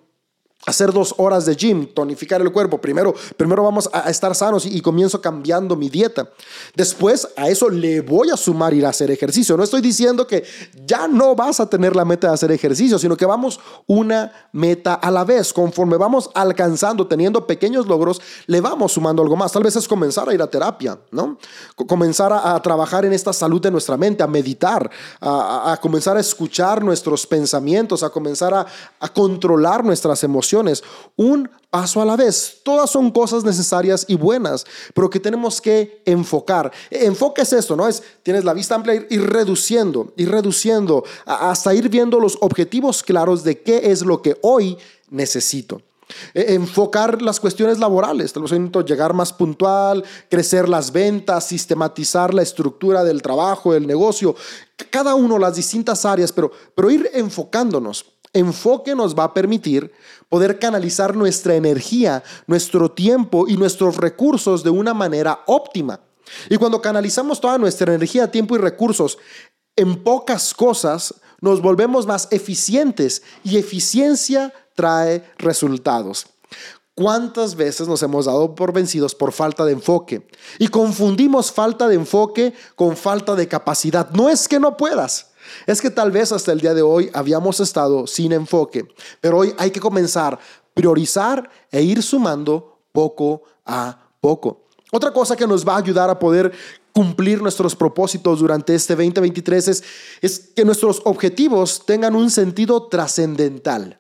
hacer 0.66 0.92
dos 0.92 1.14
horas 1.18 1.46
de 1.46 1.56
gym, 1.56 1.86
tonificar 1.86 2.42
el 2.42 2.52
cuerpo. 2.52 2.80
Primero, 2.80 3.14
primero 3.38 3.64
vamos 3.64 3.90
a 3.94 4.10
estar 4.10 4.34
sanos 4.36 4.66
y, 4.66 4.82
comienzo 4.82 5.22
cambiando 5.22 5.76
mi 5.76 5.90
dieta. 5.90 6.30
Después 6.76 7.28
a 7.36 7.50
eso 7.50 7.70
le 7.70 8.02
voy 8.02 8.30
a 8.32 8.38
sumar 8.38 8.74
ir 8.74 8.86
a 8.86 8.90
hacer 8.90 9.12
ejercicio. 9.12 9.58
No 9.58 9.64
estoy 9.64 9.82
diciendo 9.82 10.26
que 10.26 10.44
ya 10.86 11.08
no 11.08 11.36
vas 11.36 11.60
a 11.60 11.70
tener 11.70 11.96
la 11.96 12.06
meta 12.06 12.28
de 12.28 12.34
hacer 12.34 12.52
ejercicio, 12.52 12.98
sino 13.00 13.16
que 13.16 13.26
vamos 13.26 13.60
una 13.88 14.50
meta 14.52 14.96
a 14.96 15.12
la 15.12 15.24
vez. 15.24 15.54
Conforme 15.54 15.98
vamos 15.98 16.30
alcanzando, 16.34 17.08
teniendo 17.08 17.46
pequeños 17.46 17.88
logros, 17.88 18.22
le 18.48 18.62
vamos 18.62 18.94
sumando 18.94 19.22
algo 19.22 19.36
más. 19.36 19.52
Tal 19.52 19.64
vez 19.64 19.76
es 19.76 19.88
comenzar 19.88 20.30
a 20.30 20.34
ir 20.34 20.42
a 20.42 20.48
terapia, 20.48 20.98
¿no? 21.12 21.38
Comenzar 21.88 22.34
a, 22.34 22.60
trabajar 22.62 23.06
en 23.06 23.14
esta 23.14 23.34
salud 23.34 23.62
de 23.62 23.70
nuestra 23.70 23.98
mente, 23.98 24.24
a 24.24 24.28
meditar, 24.28 24.90
a, 25.22 25.78
comenzar 25.82 26.18
a 26.18 26.20
escuchar 26.20 26.84
nuestros 26.84 27.28
pensamientos, 27.28 28.02
a 28.02 28.10
comenzar 28.10 28.54
a, 28.54 28.66
a 29.00 29.10
controlar 29.10 29.84
nuestras 29.84 30.24
emociones 30.24 30.55
un 31.16 31.50
paso 31.70 32.02
a 32.02 32.06
la 32.06 32.16
vez. 32.16 32.60
Todas 32.64 32.90
son 32.90 33.12
cosas 33.12 33.44
necesarias 33.44 34.06
y 34.08 34.16
buenas, 34.16 34.66
pero 34.94 35.10
que 35.10 35.20
tenemos 35.20 35.60
que 35.60 36.02
enfocar. 36.06 36.72
Enfoque 36.90 37.42
es 37.42 37.54
esto, 37.54 37.76
¿no? 37.76 37.88
Es, 37.88 38.02
tienes 38.24 38.46
la 38.46 38.54
vista 38.54 38.76
amplia, 38.76 39.06
ir 39.10 39.30
reduciendo, 39.30 40.14
ir 40.16 40.30
reduciendo, 40.32 41.04
hasta 41.26 41.74
ir 41.74 41.90
viendo 41.90 42.20
los 42.20 42.38
objetivos 42.42 43.04
claros 43.04 43.44
de 43.44 43.62
qué 43.62 43.92
es 43.92 44.04
lo 44.04 44.22
que 44.22 44.38
hoy 44.42 44.78
necesito. 45.10 45.82
E, 46.34 46.54
enfocar 46.54 47.22
las 47.22 47.40
cuestiones 47.40 47.80
laborales, 47.80 48.32
tal 48.32 48.44
vez 48.44 48.52
llegar 48.86 49.14
más 49.14 49.34
puntual, 49.34 50.04
crecer 50.30 50.70
las 50.70 50.92
ventas, 50.92 51.48
sistematizar 51.48 52.34
la 52.34 52.44
estructura 52.44 53.04
del 53.04 53.22
trabajo, 53.22 53.74
del 53.74 53.88
negocio, 53.88 54.36
cada 54.92 55.16
uno 55.16 55.40
las 55.40 55.56
distintas 55.56 56.06
áreas, 56.06 56.32
pero, 56.32 56.52
pero 56.76 56.92
ir 56.92 57.10
enfocándonos 57.14 58.06
enfoque 58.36 58.96
nos 58.96 59.18
va 59.18 59.26
a 59.26 59.34
permitir 59.34 59.92
poder 60.30 60.60
canalizar 60.60 61.16
nuestra 61.16 61.56
energía, 61.56 62.24
nuestro 62.46 62.92
tiempo 62.92 63.48
y 63.48 63.58
nuestros 63.58 63.98
recursos 63.98 64.64
de 64.64 64.70
una 64.70 64.94
manera 64.94 65.42
óptima. 65.48 66.02
Y 66.50 66.58
cuando 66.58 66.82
canalizamos 66.82 67.40
toda 67.40 67.58
nuestra 67.58 67.94
energía, 67.94 68.32
tiempo 68.32 68.56
y 68.56 68.60
recursos 68.60 69.18
en 69.76 70.04
pocas 70.04 70.54
cosas, 70.54 71.16
nos 71.42 71.62
volvemos 71.62 72.06
más 72.06 72.28
eficientes 72.32 73.24
y 73.44 73.58
eficiencia 73.58 74.54
trae 74.76 75.24
resultados. 75.38 76.28
¿Cuántas 76.96 77.56
veces 77.56 77.90
nos 77.90 78.02
hemos 78.04 78.26
dado 78.26 78.56
por 78.56 78.72
vencidos 78.72 79.14
por 79.16 79.34
falta 79.34 79.66
de 79.66 79.74
enfoque? 79.74 80.26
Y 80.60 80.70
confundimos 80.70 81.52
falta 81.52 81.90
de 81.90 81.96
enfoque 81.96 82.54
con 82.76 82.96
falta 82.96 83.36
de 83.36 83.50
capacidad. 83.50 84.10
No 84.12 84.30
es 84.30 84.48
que 84.48 84.62
no 84.62 84.78
puedas, 84.78 85.32
es 85.66 85.82
que 85.82 85.90
tal 85.90 86.12
vez 86.12 86.32
hasta 86.32 86.52
el 86.52 86.62
día 86.62 86.74
de 86.74 86.82
hoy 86.82 87.10
habíamos 87.14 87.60
estado 87.60 88.08
sin 88.08 88.32
enfoque, 88.32 88.88
pero 89.22 89.40
hoy 89.40 89.54
hay 89.58 89.72
que 89.72 89.80
comenzar 89.80 90.40
priorizar 90.76 91.50
e 91.72 91.82
ir 91.82 92.04
sumando 92.04 92.82
poco 92.92 93.42
a 93.66 94.12
poco. 94.22 94.68
Otra 94.92 95.12
cosa 95.12 95.36
que 95.36 95.48
nos 95.48 95.68
va 95.68 95.76
a 95.76 95.80
ayudar 95.80 96.10
a 96.12 96.20
poder 96.20 96.52
cumplir 96.94 97.42
nuestros 97.42 97.76
propósitos 97.76 98.40
durante 98.40 98.76
este 98.76 98.96
2023 98.96 99.68
es, 99.70 99.84
es 100.22 100.40
que 100.56 100.64
nuestros 100.64 101.02
objetivos 101.06 101.86
tengan 101.86 102.16
un 102.16 102.30
sentido 102.30 102.88
trascendental. 102.88 104.00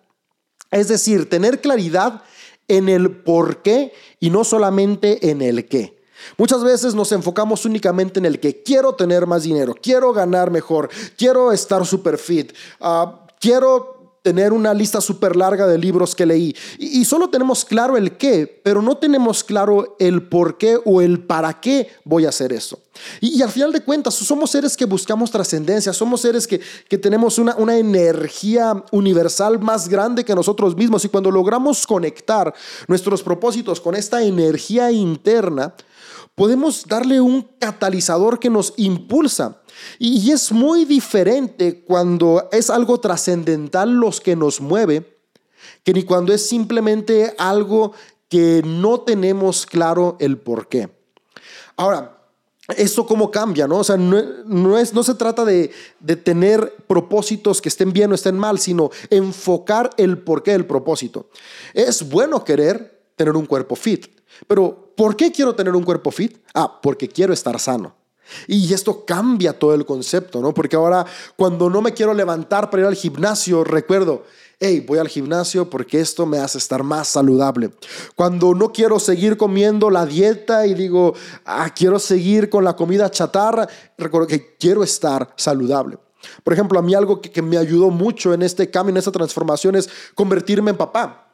Es 0.70 0.88
decir, 0.90 1.30
tener 1.30 1.62
claridad 1.62 2.22
en 2.68 2.90
el 2.90 3.12
por 3.12 3.62
qué 3.62 3.94
y 4.20 4.30
no 4.30 4.44
solamente 4.44 5.30
en 5.30 5.42
el 5.42 5.68
qué. 5.68 5.95
Muchas 6.38 6.64
veces 6.64 6.96
nos 6.96 7.12
enfocamos 7.12 7.66
únicamente 7.66 8.20
en 8.20 8.26
el 8.26 8.40
que 8.40 8.64
quiero 8.64 8.94
tener 8.96 9.26
más 9.26 9.44
dinero, 9.44 9.76
quiero 9.82 10.14
ganar 10.14 10.52
mejor, 10.52 10.90
quiero 11.18 11.52
estar 11.52 11.86
super 11.86 12.18
fit, 12.18 12.54
ah, 12.82 13.26
quiero 13.40 13.96
tener 14.26 14.54
una 14.54 14.74
lista 14.74 15.02
súper 15.02 15.36
larga 15.36 15.68
de 15.68 15.78
libros 15.78 16.16
que 16.16 16.26
leí. 16.26 16.56
Y, 16.80 17.06
solo 17.06 17.30
tenemos 17.30 17.64
claro 17.64 17.96
el 17.96 18.18
qué, 18.18 18.60
pero 18.64 18.82
no 18.82 18.98
tenemos 18.98 19.44
claro 19.44 19.96
el 20.00 20.28
por 20.28 20.58
qué 20.58 20.80
o 20.84 21.00
el 21.00 21.20
para 21.24 21.62
qué 21.62 21.90
voy 22.04 22.26
a 22.26 22.30
hacer 22.30 22.52
eso. 22.52 22.80
Y, 23.22 23.40
al 23.44 23.52
final 23.52 23.72
de 23.72 23.82
cuentas, 23.82 24.16
somos 24.16 24.50
seres 24.50 24.76
que 24.76 24.86
buscamos 24.86 25.30
trascendencia, 25.30 25.94
somos 25.94 26.22
seres 26.22 26.48
que, 26.48 26.60
tenemos 26.98 27.38
una, 27.38 27.56
una 27.58 27.78
energía 27.78 28.84
universal 28.92 29.60
más 29.60 29.88
grande 29.88 30.26
que 30.26 30.34
nosotros 30.34 30.76
mismos. 30.76 31.06
Y 31.06 31.10
cuando 31.10 31.30
logramos 31.30 31.86
conectar 31.86 32.52
nuestros 32.88 33.22
propósitos 33.22 33.80
con 33.80 33.94
esta 33.94 34.24
energía 34.24 34.92
interna, 34.92 35.76
podemos 36.36 36.86
darle 36.86 37.22
un 37.22 37.42
catalizador 37.60 38.40
que 38.40 38.50
nos 38.50 38.74
impulsa. 38.78 39.62
Y 39.98 40.32
es 40.32 40.52
muy 40.52 40.86
diferente 40.86 41.84
cuando 41.84 42.48
es 42.52 42.70
algo 42.70 43.00
trascendental 43.00 43.92
los 43.92 44.22
que 44.22 44.36
nos 44.36 44.62
mueve, 44.62 45.18
que 45.84 45.94
ni 45.94 46.04
cuando 46.04 46.34
es 46.34 46.48
simplemente 46.48 47.34
algo 47.38 47.94
que 48.30 48.62
no 48.66 49.02
tenemos 49.02 49.66
claro 49.66 50.18
el 50.20 50.38
por 50.38 50.68
qué. 50.68 50.90
Ahora, 51.78 52.12
¿Esto 52.76 53.06
cómo 53.06 53.30
cambia? 53.30 53.68
¿no? 53.68 53.78
O 53.78 53.84
sea, 53.84 53.96
no, 53.96 54.18
es, 54.80 54.92
no 54.92 55.04
se 55.04 55.14
trata 55.14 55.46
de, 55.46 55.70
de, 56.00 56.16
tener 56.16 56.74
propósitos 56.88 57.62
que 57.62 57.70
estén 57.70 57.94
bien 57.94 58.12
o 58.12 58.16
estén 58.16 58.40
mal, 58.40 58.58
sino 58.58 58.90
enfocar 59.12 59.92
el 59.98 60.18
porqué 60.18 60.54
del 60.54 60.66
propósito. 60.66 61.30
Es 61.76 62.10
bueno 62.10 62.44
querer 62.44 63.04
tener 63.16 63.36
un 63.36 63.46
cuerpo 63.46 63.76
fit, 63.76 64.08
pero 64.48 64.85
¿por 64.96 65.16
qué 65.16 65.32
quiero 65.32 65.56
tener 65.56 65.76
un 65.76 65.84
cuerpo 65.84 66.12
fit? 66.12 66.38
Ah, 66.54 66.80
porque 66.82 67.08
quiero 67.08 67.34
estar 67.34 67.60
sano. 67.60 67.96
Y 68.48 68.74
esto 68.74 69.06
cambia 69.06 69.58
todo 69.58 69.74
el 69.74 69.86
concepto, 69.86 70.42
¿no? 70.42 70.54
Porque 70.54 70.76
ahora 70.76 71.06
cuando 71.36 71.70
no 71.70 71.82
me 71.82 71.94
quiero 71.94 72.14
levantar 72.14 72.70
para 72.70 72.84
ir 72.84 72.88
al 72.88 72.96
gimnasio, 72.96 73.64
recuerdo, 73.64 74.24
hey, 74.60 74.84
voy 74.88 74.98
al 75.00 75.08
gimnasio 75.08 75.70
porque 75.70 76.00
esto 76.00 76.26
me 76.26 76.40
hace 76.40 76.58
estar 76.58 76.84
más 76.84 77.08
saludable. 77.08 77.72
Cuando 78.16 78.54
no 78.54 78.72
quiero 78.72 79.00
seguir 79.00 79.38
comiendo 79.38 79.90
la 79.90 80.06
dieta 80.06 80.66
y 80.66 80.74
digo, 80.74 81.14
ah, 81.46 81.70
quiero 81.76 82.00
seguir 82.00 82.50
con 82.50 82.64
la 82.64 82.76
comida 82.76 83.12
chatarra, 83.12 83.68
recuerdo 83.98 84.28
que 84.28 84.56
quiero 84.58 84.84
estar 84.84 85.34
saludable. 85.36 86.00
Por 86.44 86.54
ejemplo, 86.54 86.80
a 86.80 86.82
mí 86.82 86.96
algo 86.96 87.22
que, 87.22 87.42
me 87.44 87.58
ayudó 87.58 87.92
mucho 87.92 88.34
en 88.34 88.42
este 88.42 88.72
cambio, 88.72 88.92
en 88.92 88.98
esta 88.98 89.12
transformación, 89.12 89.76
es 89.76 89.88
convertirme 90.16 90.72
en 90.72 90.78
papá 90.78 91.25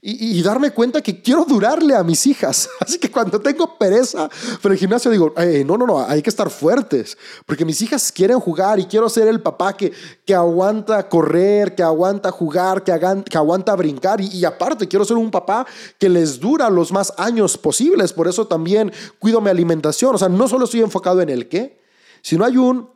y, 0.00 0.40
darme 0.42 0.70
cuenta 0.70 1.02
que 1.02 1.20
quiero 1.20 1.44
durarle 1.44 1.94
a 1.94 2.04
mis 2.04 2.24
hijas. 2.26 2.68
Así 2.80 2.98
que 2.98 3.10
cuando 3.10 3.40
tengo 3.40 3.76
pereza 3.76 4.28
pero 4.62 4.72
el 4.72 4.78
gimnasio 4.78 5.10
digo, 5.10 5.34
no, 5.66 5.76
no, 5.76 5.86
no, 5.86 6.06
hay 6.06 6.22
que 6.22 6.30
estar 6.30 6.50
fuertes, 6.50 7.18
porque 7.44 7.64
mis 7.64 7.82
hijas 7.82 8.12
quieren 8.12 8.38
jugar 8.38 8.78
y 8.78 8.84
quiero 8.84 9.08
ser 9.08 9.26
el 9.26 9.40
papá 9.40 9.76
que, 9.76 9.92
que 10.24 10.34
aguanta 10.34 11.08
correr, 11.08 11.74
que 11.74 11.82
aguanta 11.82 12.30
jugar, 12.30 12.84
que, 12.84 12.92
que 13.28 13.38
aguanta 13.38 13.74
brincar. 13.74 14.20
Y, 14.20 14.28
y, 14.28 14.44
aparte, 14.44 14.86
quiero 14.86 15.04
ser 15.04 15.16
un 15.16 15.30
papá 15.30 15.66
que 15.98 16.08
les 16.08 16.38
dura 16.38 16.70
los 16.70 16.92
más 16.92 17.12
años 17.16 17.58
posibles. 17.58 18.12
Por 18.12 18.28
eso 18.28 18.46
también 18.46 18.92
cuido 19.18 19.40
mi 19.40 19.50
alimentación. 19.50 20.14
O 20.14 20.18
sea, 20.18 20.28
no 20.28 20.46
solo 20.46 20.66
estoy 20.66 20.80
enfocado 20.80 21.20
en 21.22 21.28
el 21.28 21.48
qué, 21.48 21.80
sino 22.22 22.44
hay 22.44 22.56
un 22.56 22.88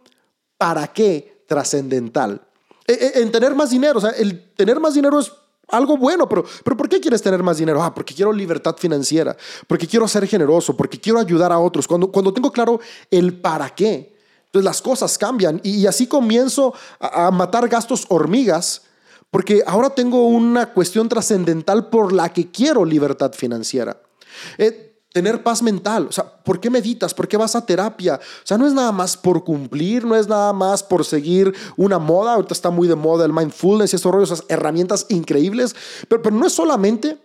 para 0.57 0.87
qué 0.87 1.45
trascendental. 1.49 2.41
E, 2.87 2.93
e, 2.93 3.23
en 3.23 3.33
tener 3.33 3.55
más 3.55 3.71
dinero, 3.71 3.99
o 3.99 4.01
sea, 4.01 4.11
el 4.11 4.53
tener 4.55 4.79
más 4.79 4.95
dinero 4.95 5.19
es 5.19 5.33
algo 5.73 5.97
bueno, 5.97 6.29
pero, 6.29 6.45
pero 6.63 6.77
¿por 6.77 6.89
qué 6.89 7.01
quieres 7.01 7.21
tener 7.23 7.43
más 7.43 7.59
dinero? 7.59 7.83
Ah, 7.83 7.93
porque 7.93 8.15
quiero 8.15 8.33
libertad 8.33 8.77
financiera, 8.79 9.37
porque 9.67 9.87
quiero 9.89 10.07
ser 10.07 10.27
generoso, 10.27 10.77
porque 10.77 11.01
quiero 11.01 11.19
ayudar 11.19 11.51
a 11.51 11.59
otros. 11.59 11.89
Cuando, 11.89 12.13
cuando 12.13 12.33
tengo 12.33 12.53
claro 12.53 12.79
el 13.11 13.41
para 13.41 13.71
qué, 13.71 14.15
entonces 14.47 14.65
las 14.65 14.83
cosas 14.83 15.17
cambian 15.17 15.61
y, 15.65 15.87
así 15.87 16.07
comienzo 16.07 16.75
a, 17.01 17.31
matar 17.31 17.69
gastos 17.69 18.05
hormigas, 18.11 18.83
porque 19.31 19.63
ahora 19.67 19.91
tengo 19.91 20.27
una 20.29 20.75
cuestión 20.75 21.09
trascendental 21.09 21.89
por 21.89 22.13
la 22.13 22.31
que 22.33 22.51
quiero 22.51 22.85
libertad 22.85 23.33
financiera. 23.33 23.97
Eh, 24.59 24.92
tener 25.13 25.43
paz 25.43 25.63
mental. 25.63 26.07
O 26.09 26.13
sea, 26.13 26.25
¿por 26.25 26.59
qué 26.59 26.71
meditas? 26.71 27.15
¿Por 27.15 27.29
qué 27.29 27.37
vas 27.37 27.55
a 27.55 27.65
terapia? 27.65 28.17
O 28.17 28.47
sea, 28.47 28.59
no 28.59 28.67
es 28.67 28.73
nada 28.73 28.93
más 28.93 29.17
por 29.17 29.45
cumplir, 29.45 30.05
no 30.05 30.17
es 30.17 30.29
nada 30.29 30.53
más 30.53 30.83
por 30.83 31.05
seguir 31.05 31.55
una 31.77 31.99
moda. 31.99 32.35
Ahorita 32.35 32.55
está 32.55 32.71
muy 32.71 32.89
de 32.89 32.97
moda 32.97 33.25
el 33.25 33.33
mindfulness 33.33 33.93
y 33.93 33.97
esos 33.97 34.13
rollos, 34.13 34.31
esas 34.31 34.47
herramientas 34.49 35.07
increíbles. 35.11 35.77
Pero, 36.09 36.23
pero 36.23 36.35
no 36.35 36.47
es 36.47 36.53
solamente 36.53 37.19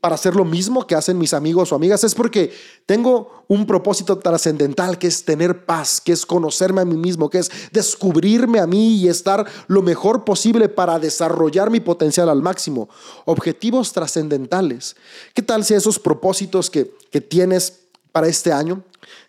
para 0.00 0.14
hacer 0.14 0.36
lo 0.36 0.44
mismo 0.44 0.86
que 0.86 0.94
hacen 0.94 1.18
mis 1.18 1.34
amigos 1.34 1.72
o 1.72 1.74
amigas, 1.74 2.04
es 2.04 2.14
porque 2.14 2.52
tengo 2.86 3.44
un 3.48 3.66
propósito 3.66 4.18
trascendental 4.18 4.98
que 4.98 5.08
es 5.08 5.24
tener 5.24 5.64
paz, 5.64 6.00
que 6.00 6.12
es 6.12 6.24
conocerme 6.24 6.80
a 6.80 6.84
mí 6.84 6.96
mismo, 6.96 7.28
que 7.28 7.38
es 7.38 7.50
descubrirme 7.72 8.60
a 8.60 8.68
mí 8.68 8.96
y 8.96 9.08
estar 9.08 9.44
lo 9.66 9.82
mejor 9.82 10.24
posible 10.24 10.68
para 10.68 11.00
desarrollar 11.00 11.70
mi 11.70 11.80
potencial 11.80 12.28
al 12.28 12.40
máximo. 12.40 12.88
Objetivos 13.24 13.92
trascendentales. 13.92 14.94
¿Qué 15.34 15.42
tal 15.42 15.64
si 15.64 15.74
esos 15.74 15.98
propósitos 15.98 16.70
que, 16.70 16.94
que 17.10 17.20
tienes 17.20 17.80
para 18.12 18.28
este 18.28 18.52
año, 18.52 18.84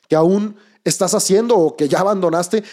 que 0.08 0.16
aún 0.16 0.56
estás 0.84 1.16
haciendo 1.16 1.58
o 1.58 1.76
que 1.76 1.90
ya 1.90 2.00
abandonaste, 2.00 2.64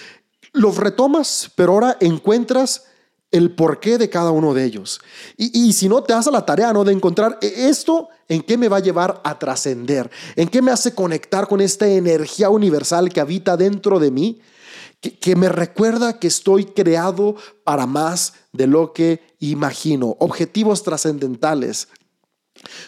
los 0.52 0.76
retomas, 0.76 1.50
pero 1.54 1.72
ahora 1.72 1.96
encuentras 2.00 2.84
el 3.30 3.54
porqué 3.54 3.98
de 3.98 4.08
cada 4.08 4.30
uno 4.30 4.54
de 4.54 4.64
ellos. 4.64 5.00
Y, 5.36 5.72
si 5.72 5.88
no 5.88 6.02
te 6.02 6.12
haces 6.12 6.32
la 6.32 6.46
tarea 6.46 6.72
¿no? 6.72 6.84
de 6.84 6.92
encontrar 6.92 7.38
e, 7.40 7.68
esto, 7.68 8.08
¿en 8.28 8.42
qué 8.42 8.56
me 8.56 8.68
va 8.68 8.78
a 8.78 8.80
llevar 8.80 9.20
a 9.24 9.38
trascender? 9.38 10.10
¿En 10.36 10.48
qué 10.48 10.62
me 10.62 10.70
hace 10.70 10.94
conectar 10.94 11.46
con 11.46 11.60
esta 11.60 11.86
energía 11.86 12.48
universal 12.48 13.10
que 13.10 13.20
habita 13.20 13.56
dentro 13.56 13.98
de 13.98 14.10
mí? 14.10 14.40
Que, 15.00 15.16
que 15.16 15.36
me 15.36 15.48
recuerda 15.48 16.18
que 16.18 16.26
estoy 16.26 16.64
creado 16.64 17.36
para 17.64 17.86
más 17.86 18.34
de 18.52 18.66
lo 18.66 18.92
que 18.92 19.20
imagino. 19.38 20.16
Objetivos 20.18 20.82
trascendentales. 20.82 21.88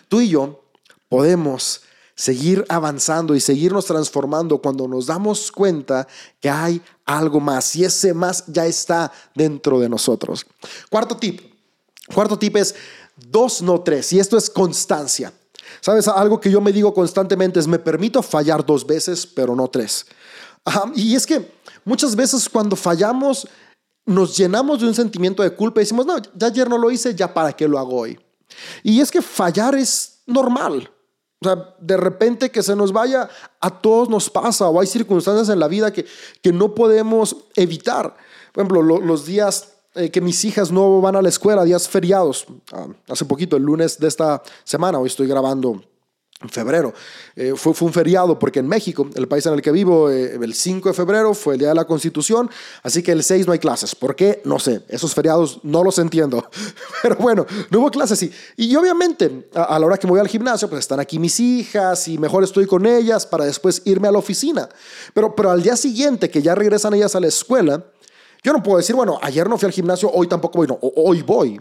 Tú 0.08 0.20
y 0.20 0.30
yo 0.30 0.64
podemos 1.08 1.82
seguir 2.20 2.66
avanzando 2.68 3.34
y 3.34 3.40
seguirnos 3.40 3.86
transformando 3.86 4.58
cuando 4.58 4.86
nos 4.86 5.06
damos 5.06 5.50
cuenta 5.50 6.06
que 6.38 6.50
hay 6.50 6.82
algo 7.06 7.40
más 7.40 7.74
y 7.76 7.84
ese 7.84 8.12
más 8.12 8.44
ya 8.46 8.66
está 8.66 9.10
dentro 9.34 9.80
de 9.80 9.88
nosotros. 9.88 10.44
Cuarto 10.90 11.16
tip. 11.16 11.40
Cuarto 12.12 12.38
tip 12.38 12.56
es 12.56 12.74
dos, 13.16 13.62
no 13.62 13.80
tres. 13.80 14.12
Y 14.12 14.20
esto 14.20 14.36
es 14.36 14.50
constancia. 14.50 15.32
¿Sabes? 15.80 16.08
Algo 16.08 16.38
que 16.38 16.50
yo 16.50 16.60
me 16.60 16.72
digo 16.72 16.92
constantemente 16.92 17.58
es, 17.58 17.66
me 17.66 17.78
permito 17.78 18.22
fallar 18.22 18.66
dos 18.66 18.86
veces, 18.86 19.26
pero 19.26 19.56
no 19.56 19.68
tres. 19.68 20.04
y 20.94 21.14
es 21.14 21.24
que 21.24 21.50
muchas 21.86 22.14
veces 22.14 22.50
cuando 22.50 22.76
fallamos, 22.76 23.48
nos 24.04 24.36
llenamos 24.36 24.80
de 24.80 24.88
un 24.88 24.94
sentimiento 24.94 25.42
de 25.42 25.54
culpa 25.54 25.80
y 25.80 25.84
decimos, 25.84 26.04
no, 26.04 26.18
ya 26.34 26.48
ayer 26.48 26.68
no 26.68 26.76
lo 26.76 26.90
hice, 26.90 27.14
ya 27.14 27.32
para 27.32 27.54
qué 27.54 27.66
lo 27.66 27.78
hago 27.78 27.96
hoy. 27.96 28.20
Y 28.82 29.00
es 29.00 29.10
que 29.10 29.22
fallar 29.22 29.74
es 29.74 30.18
normal. 30.26 30.90
O 31.42 31.44
sea, 31.46 31.74
de 31.80 31.96
repente 31.96 32.50
que 32.50 32.62
se 32.62 32.76
nos 32.76 32.92
vaya, 32.92 33.28
a 33.60 33.70
todos 33.70 34.08
nos 34.08 34.28
pasa 34.28 34.68
o 34.68 34.80
hay 34.80 34.86
circunstancias 34.86 35.48
en 35.48 35.58
la 35.58 35.68
vida 35.68 35.92
que, 35.92 36.04
que 36.42 36.52
no 36.52 36.74
podemos 36.74 37.36
evitar. 37.56 38.14
Por 38.52 38.62
ejemplo, 38.62 38.82
los 38.82 39.24
días 39.24 39.72
eh, 39.94 40.10
que 40.10 40.20
mis 40.20 40.44
hijas 40.44 40.70
no 40.70 41.00
van 41.00 41.16
a 41.16 41.22
la 41.22 41.28
escuela, 41.28 41.64
días 41.64 41.88
feriados. 41.88 42.46
Ah, 42.72 42.86
hace 43.08 43.24
poquito, 43.24 43.56
el 43.56 43.64
lunes 43.64 43.98
de 43.98 44.06
esta 44.06 44.40
semana, 44.62 44.98
hoy 44.98 45.08
estoy 45.08 45.26
grabando 45.26 45.82
febrero. 46.48 46.94
Eh, 47.36 47.52
fue, 47.54 47.74
un 47.80 47.92
feriado 47.92 48.38
porque 48.38 48.60
en 48.60 48.68
México, 48.68 49.08
el 49.14 49.28
país 49.28 49.44
en 49.46 49.52
el 49.52 49.62
que 49.62 49.70
vivo, 49.70 50.10
eh, 50.10 50.38
el 50.40 50.54
5 50.54 50.88
de 50.88 50.94
febrero 50.94 51.34
fue 51.34 51.54
el 51.54 51.60
día 51.60 51.68
de 51.68 51.74
la 51.74 51.84
Constitución, 51.84 52.48
así 52.82 53.02
que 53.02 53.12
el 53.12 53.22
6 53.22 53.46
no 53.46 53.52
hay 53.52 53.58
clases. 53.58 53.94
¿Por 53.94 54.16
qué? 54.16 54.40
No 54.44 54.58
sé. 54.58 54.82
Esos 54.88 55.14
feriados 55.14 55.60
no 55.62 55.84
los 55.84 55.98
entiendo. 55.98 56.48
Pero 57.02 57.16
bueno, 57.16 57.46
no 57.70 57.80
hubo 57.80 57.90
clases. 57.90 58.22
Y, 58.22 58.32
y 58.56 58.74
obviamente, 58.76 59.48
a, 59.54 59.78
la 59.78 59.86
hora 59.86 59.98
que 59.98 60.06
me 60.06 60.12
voy 60.12 60.20
al 60.20 60.28
gimnasio, 60.28 60.68
pues 60.68 60.80
están 60.80 61.00
aquí 61.00 61.18
mis 61.18 61.38
hijas 61.40 62.08
y 62.08 62.16
mejor 62.16 62.42
estoy 62.42 62.66
con 62.66 62.86
ellas 62.86 63.26
para 63.26 63.44
después 63.44 63.82
irme 63.84 64.08
a 64.08 64.12
la 64.12 64.18
oficina. 64.18 64.68
Pero, 65.12 65.34
pero 65.34 65.50
al 65.50 65.62
día 65.62 65.76
siguiente, 65.76 66.30
que 66.30 66.40
ya 66.40 66.54
regresan 66.54 66.94
ellas 66.94 67.14
a 67.14 67.20
la 67.20 67.26
escuela, 67.26 67.84
yo 68.42 68.52
no 68.52 68.62
puedo 68.62 68.78
decir, 68.78 68.96
bueno, 68.96 69.18
ayer 69.20 69.46
no 69.48 69.58
fui 69.58 69.66
al 69.66 69.72
gimnasio, 69.72 70.10
hoy 70.10 70.26
tampoco 70.26 70.58
voy, 70.58 70.66
no, 70.66 70.78
hoy 70.80 71.20
voy. 71.20 71.60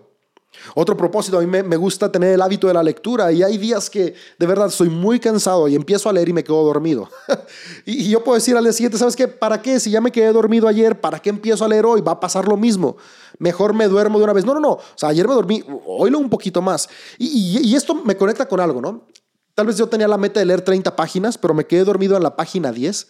Otro 0.75 0.95
propósito, 0.95 1.37
a 1.37 1.41
mí 1.41 1.47
me, 1.47 1.77
gusta 1.77 2.11
tener 2.11 2.33
el 2.33 2.41
hábito 2.41 2.67
de 2.67 2.73
la 2.73 2.83
lectura 2.83 3.31
y 3.31 3.43
hay 3.43 3.57
días 3.57 3.89
que 3.89 4.13
de 4.37 4.45
verdad 4.45 4.67
estoy 4.67 4.89
muy 4.89 5.19
cansado 5.19 5.67
y 5.67 5.75
empiezo 5.75 6.09
a 6.09 6.13
leer 6.13 6.29
y 6.29 6.33
me 6.33 6.43
quedo 6.43 6.63
dormido. 6.63 7.09
y, 7.85 8.09
yo 8.09 8.23
puedo 8.23 8.35
decir 8.35 8.55
al 8.55 8.63
día 8.63 8.73
siguiente, 8.73 8.97
¿sabes 8.97 9.15
qué? 9.15 9.27
¿Para 9.27 9.61
qué? 9.61 9.79
Si 9.79 9.91
ya 9.91 10.01
me 10.01 10.11
quedé 10.11 10.31
dormido 10.31 10.67
ayer, 10.67 10.99
¿para 10.99 11.19
qué 11.19 11.29
empiezo 11.29 11.65
a 11.65 11.67
leer 11.67 11.85
hoy? 11.85 12.01
Va 12.01 12.13
a 12.13 12.19
pasar 12.19 12.47
lo 12.47 12.57
mismo. 12.57 12.97
Mejor 13.37 13.73
me 13.73 13.87
duermo 13.87 14.17
de 14.17 14.23
una 14.23 14.33
vez. 14.33 14.45
No, 14.45 14.53
no, 14.53 14.59
no. 14.59 14.71
O 14.71 14.81
sea, 14.95 15.09
ayer 15.09 15.27
me 15.27 15.33
dormí, 15.33 15.63
hoy 15.85 16.09
leo 16.09 16.19
un 16.19 16.29
poquito 16.29 16.61
más. 16.61 16.89
Y, 17.17 17.59
y 17.63 17.75
esto 17.75 17.95
me 17.95 18.15
conecta 18.15 18.47
con 18.47 18.59
algo, 18.59 18.81
¿no? 18.81 19.07
Tal 19.55 19.67
vez 19.67 19.77
yo 19.77 19.87
tenía 19.87 20.07
la 20.07 20.17
meta 20.17 20.39
de 20.39 20.45
leer 20.45 20.61
30 20.61 20.95
páginas, 20.95 21.37
pero 21.37 21.53
me 21.53 21.65
quedé 21.65 21.83
dormido 21.83 22.15
en 22.15 22.23
la 22.23 22.35
página 22.35 22.71
10. 22.71 23.07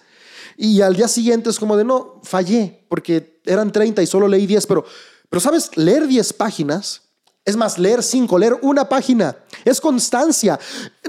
Y 0.58 0.82
al 0.82 0.96
día 0.96 1.08
siguiente 1.08 1.50
es 1.50 1.60
como 1.60 1.78
de, 1.78 1.86
no, 1.86 2.20
fallé, 2.24 2.86
porque 2.90 3.40
eran 3.46 3.72
30 3.72 4.02
y 4.02 4.08
solo 4.08 4.28
leí 4.28 4.46
10, 4.46 4.68
pero, 4.68 4.84
pero 5.30 5.40
sabes, 5.40 5.78
leer 5.78 6.08
10 6.08 6.34
páginas, 6.34 7.09
es 7.46 7.56
más, 7.56 7.78
leer 7.78 8.04
5, 8.04 8.38
leer 8.38 8.60
una 8.62 8.88
página, 8.88 9.38
es 9.66 9.82
constancia. 9.82 10.60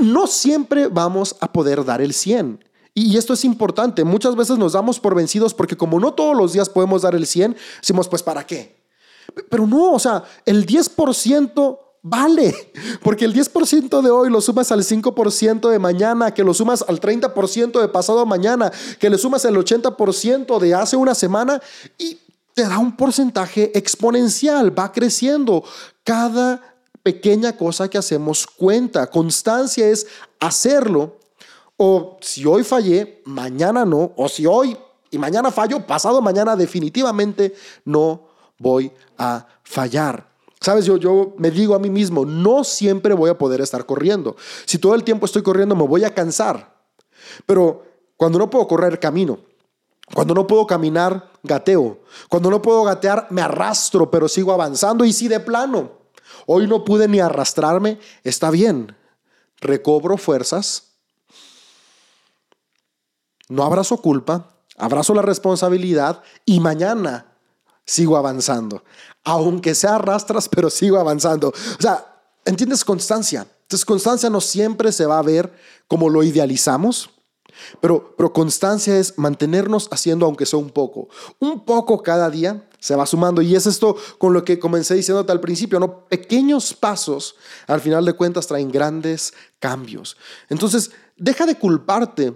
No 0.01 0.27
siempre 0.27 0.89
vamos 0.89 1.37
a 1.41 1.53
poder 1.53 1.85
dar 1.85 2.01
el 2.01 2.15
100. 2.15 2.65
Y 2.95 3.17
esto 3.17 3.35
es 3.35 3.45
importante, 3.45 4.05
muchas 4.05 4.35
veces 4.35 4.59
nos 4.59 4.73
damos 4.73 4.99
por 4.99 5.15
vencidos 5.15 5.55
porque 5.55 5.77
como 5.77 6.01
no 6.01 6.13
todos 6.13 6.37
los 6.37 6.53
días 6.53 6.69
podemos 6.69 7.03
dar 7.03 7.15
el 7.15 7.27
100, 7.27 7.57
decimos, 7.81 8.09
pues 8.09 8.23
¿para 8.23 8.45
qué? 8.45 8.81
Pero 9.49 9.67
no, 9.67 9.93
o 9.93 9.99
sea, 9.99 10.25
el 10.45 10.67
10% 10.67 11.79
vale, 12.03 12.73
porque 13.03 13.25
el 13.25 13.35
10% 13.35 14.03
de 14.03 14.11
hoy 14.11 14.29
lo 14.31 14.41
sumas 14.41 14.73
al 14.73 14.83
5% 14.83 15.71
de 15.71 15.79
mañana, 15.79 16.35
que 16.35 16.43
lo 16.43 16.53
sumas 16.53 16.85
al 16.87 17.01
30% 17.01 17.81
de 17.81 17.89
pasado 17.89 18.27
mañana, 18.27 18.73
que 18.99 19.09
le 19.09 19.19
sumas 19.19 19.45
el 19.45 19.57
80% 19.57 20.59
de 20.59 20.75
hace 20.75 20.97
una 20.97 21.15
semana 21.15 21.61
y 21.97 22.19
te 22.55 22.63
da 22.63 22.79
un 22.79 22.97
porcentaje 22.97 23.77
exponencial, 23.77 24.77
va 24.77 24.93
creciendo. 24.93 25.65
Cada 26.05 26.77
pequeña 27.03 27.57
cosa 27.57 27.89
que 27.89 27.99
hacemos 27.99 28.47
cuenta. 28.47 29.09
Constancia 29.09 29.89
es 29.89 30.07
hacerlo 30.39 31.19
o 31.77 32.19
si 32.21 32.45
hoy 32.45 32.63
fallé, 32.63 33.23
mañana 33.25 33.87
no. 33.87 34.13
O 34.17 34.29
si 34.29 34.45
hoy 34.45 34.77
y 35.11 35.19
mañana 35.19 35.51
fallo, 35.51 35.87
pasado 35.87 36.21
mañana 36.21 36.55
definitivamente 36.55 37.55
no 37.87 38.29
voy 38.59 38.93
a 39.17 39.47
fallar. 39.63 40.29
Sabes, 40.61 40.85
yo, 40.85 40.99
yo 40.99 41.35
me 41.39 41.51
digo 41.51 41.75
a 41.75 41.79
mí 41.79 41.89
mismo, 41.89 42.27
no 42.27 42.65
siempre 42.65 43.15
voy 43.15 43.31
a 43.31 43.39
poder 43.39 43.63
estar 43.63 43.87
corriendo. 43.87 44.37
Si 44.67 44.77
todo 44.77 44.95
el 44.95 45.05
tiempo 45.05 45.25
estoy 45.25 45.43
corriendo, 45.43 45.75
me 45.75 45.87
voy 45.87 46.05
a 46.05 46.15
cansar. 46.15 46.77
Pero 47.47 47.83
cuando 48.19 48.39
no 48.39 48.51
puedo 48.51 48.69
correr, 48.69 49.01
camino. 49.01 49.39
Cuando 50.15 50.35
no 50.35 50.47
puedo 50.47 50.67
caminar, 50.67 51.31
gateo. 51.43 52.01
Cuando 52.29 52.51
no 52.51 52.61
puedo 52.61 52.85
gatear, 52.85 53.27
me 53.31 53.43
arrastro, 53.43 54.11
pero 54.11 54.29
sigo 54.29 54.53
avanzando. 54.53 55.05
Y 55.05 55.13
si 55.13 55.29
de 55.29 55.41
plano, 55.41 55.93
hoy 56.47 56.67
no 56.67 56.85
pude 56.85 57.09
ni 57.09 57.21
arrastrarme, 57.21 57.99
está 58.25 58.51
bien. 58.51 58.97
Recobro 59.61 60.17
fuerzas 60.17 60.91
no 63.51 63.65
abrazo 63.65 63.97
culpa, 63.99 64.55
abrazo 64.79 65.13
la 65.13 65.23
responsabilidad 65.23 66.23
y 66.47 66.61
mañana 66.61 67.35
sigo 67.85 68.17
avanzando. 68.17 68.85
Aunque 69.25 69.75
sea 69.75 69.97
arrastras, 69.97 70.49
pero 70.49 70.71
sigo 70.71 70.99
avanzando. 70.99 71.49
O 71.49 71.83
sea, 71.83 72.23
¿entiendes 72.45 72.85
constancia? 72.85 73.47
Entonces, 73.63 73.85
constancia 73.85 74.31
no 74.31 74.41
siempre 74.41 74.93
se 74.93 75.05
va 75.05 75.19
a 75.19 75.23
ver 75.23 75.53
como 75.89 76.09
lo 76.09 76.23
idealizamos, 76.23 77.11
pero, 77.81 78.15
pero 78.17 78.33
constancia 78.33 78.99
es 78.99 79.19
mantenernos 79.19 79.89
haciendo 79.91 80.27
aunque 80.27 80.47
sea 80.47 80.59
un 80.59 80.71
poco. 80.71 81.09
Un 81.39 81.65
poco 81.65 82.03
cada 82.03 82.31
día 82.31 82.67
se 82.79 82.97
va 82.97 83.07
sumando. 83.07 83.43
Y 83.43 83.55
es 83.55 83.67
esto 83.67 83.97
con 84.19 84.33
lo 84.33 84.45
que 84.45 84.59
comencé 84.59 84.95
diciéndote 84.95 85.33
al 85.33 85.41
principio, 85.41 85.79
¿no? 85.79 86.07
Pequeños 86.07 86.75
pasos, 86.75 87.37
al 87.67 87.81
final 87.81 88.05
de 88.05 88.15
cuentas, 88.15 88.47
traen 88.47 88.71
grandes 88.71 89.35
cambios. 89.59 90.17
Entonces, 90.49 90.91
deja 91.17 91.47
de 91.47 91.57
culparte 91.57 92.35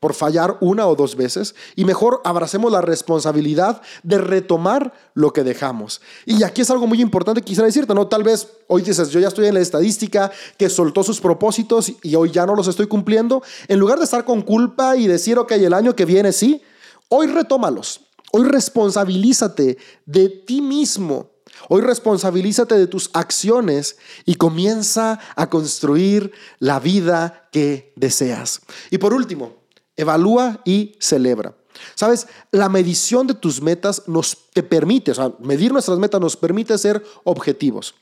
por 0.00 0.14
fallar 0.14 0.58
una 0.60 0.86
o 0.86 0.94
dos 0.94 1.16
veces 1.16 1.54
y 1.74 1.84
mejor 1.84 2.20
abracemos 2.24 2.70
la 2.70 2.80
responsabilidad 2.80 3.80
de 4.02 4.18
retomar 4.18 4.92
lo 5.14 5.32
que 5.32 5.42
dejamos. 5.42 6.00
Y 6.24 6.42
aquí 6.42 6.62
es 6.62 6.70
algo 6.70 6.86
muy 6.86 7.00
importante 7.00 7.40
que 7.40 7.46
quisiera 7.46 7.66
decirte, 7.66 7.94
¿no? 7.94 8.06
Tal 8.06 8.22
vez 8.22 8.48
hoy 8.68 8.82
dices, 8.82 9.10
yo 9.10 9.20
ya 9.20 9.28
estoy 9.28 9.46
en 9.46 9.54
la 9.54 9.60
estadística 9.60 10.30
que 10.58 10.68
soltó 10.68 11.02
sus 11.02 11.20
propósitos 11.20 11.92
y 12.02 12.14
hoy 12.14 12.30
ya 12.30 12.46
no 12.46 12.54
los 12.54 12.68
estoy 12.68 12.86
cumpliendo. 12.86 13.42
En 13.68 13.78
lugar 13.78 13.98
de 13.98 14.04
estar 14.04 14.24
con 14.24 14.42
culpa 14.42 14.96
y 14.96 15.06
decir, 15.06 15.38
ok, 15.38 15.52
el 15.52 15.74
año 15.74 15.96
que 15.96 16.04
viene 16.04 16.32
sí, 16.32 16.62
hoy 17.08 17.28
retómalos. 17.28 18.02
Hoy 18.32 18.44
responsabilízate 18.44 19.78
de 20.04 20.28
ti 20.28 20.60
mismo. 20.60 21.30
Hoy 21.68 21.80
responsabilízate 21.80 22.76
de 22.76 22.86
tus 22.86 23.10
acciones 23.14 23.96
y 24.24 24.34
comienza 24.34 25.18
a 25.36 25.48
construir 25.48 26.32
la 26.58 26.78
vida 26.80 27.48
que 27.50 27.92
deseas. 27.96 28.60
Y 28.90 28.98
por 28.98 29.14
último, 29.14 29.65
Evalúa 29.96 30.60
y 30.64 30.96
celebra. 31.00 31.54
Sabes, 31.94 32.26
la 32.50 32.68
medición 32.68 33.26
de 33.26 33.34
tus 33.34 33.60
metas 33.60 34.02
nos 34.06 34.36
te 34.52 34.62
permite, 34.62 35.10
o 35.10 35.14
sea, 35.14 35.32
medir 35.40 35.72
nuestras 35.72 35.98
metas 35.98 36.20
nos 36.20 36.36
permite 36.36 36.76
ser 36.78 37.04
objetivos. 37.24 37.94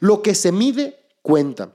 Lo 0.00 0.22
que 0.22 0.34
se 0.34 0.52
mide 0.52 0.98
cuenta. 1.22 1.72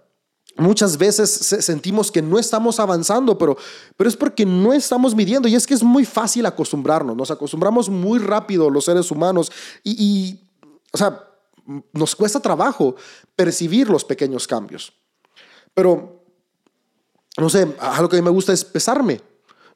Muchas 0.58 0.98
veces 0.98 1.30
sentimos 1.30 2.12
que 2.12 2.22
no 2.22 2.40
estamos 2.40 2.80
avanzando, 2.80 3.38
pero, 3.38 3.58
pero 3.96 4.10
es 4.10 4.18
porque 4.18 4.44
no 4.44 4.74
estamos 4.74 5.14
midiendo. 5.14 5.48
Y 5.48 5.54
es 5.54 5.68
que 5.68 5.76
es 5.76 5.84
muy 5.84 6.04
fácil 6.04 6.48
acostumbrarnos. 6.48 7.16
Nos 7.16 7.30
acostumbramos 7.30 7.90
muy 7.90 8.18
rápido 8.18 8.70
los 8.72 8.86
seres 8.86 9.12
humanos. 9.12 9.52
Y, 9.84 10.40
o 10.92 10.98
sea, 10.98 11.24
nos 11.94 12.16
cuesta 12.16 12.40
trabajo 12.40 12.96
percibir 13.36 13.88
los 13.88 14.04
pequeños 14.04 14.48
cambios. 14.48 14.94
Pero, 15.76 16.24
no 17.38 17.50
sé, 17.50 17.76
algo 17.80 18.10
que 18.10 18.18
a 18.18 18.20
mí 18.20 18.26
me 18.26 18.32
gusta 18.32 18.52
es 18.52 18.66
pesarme. 18.66 19.22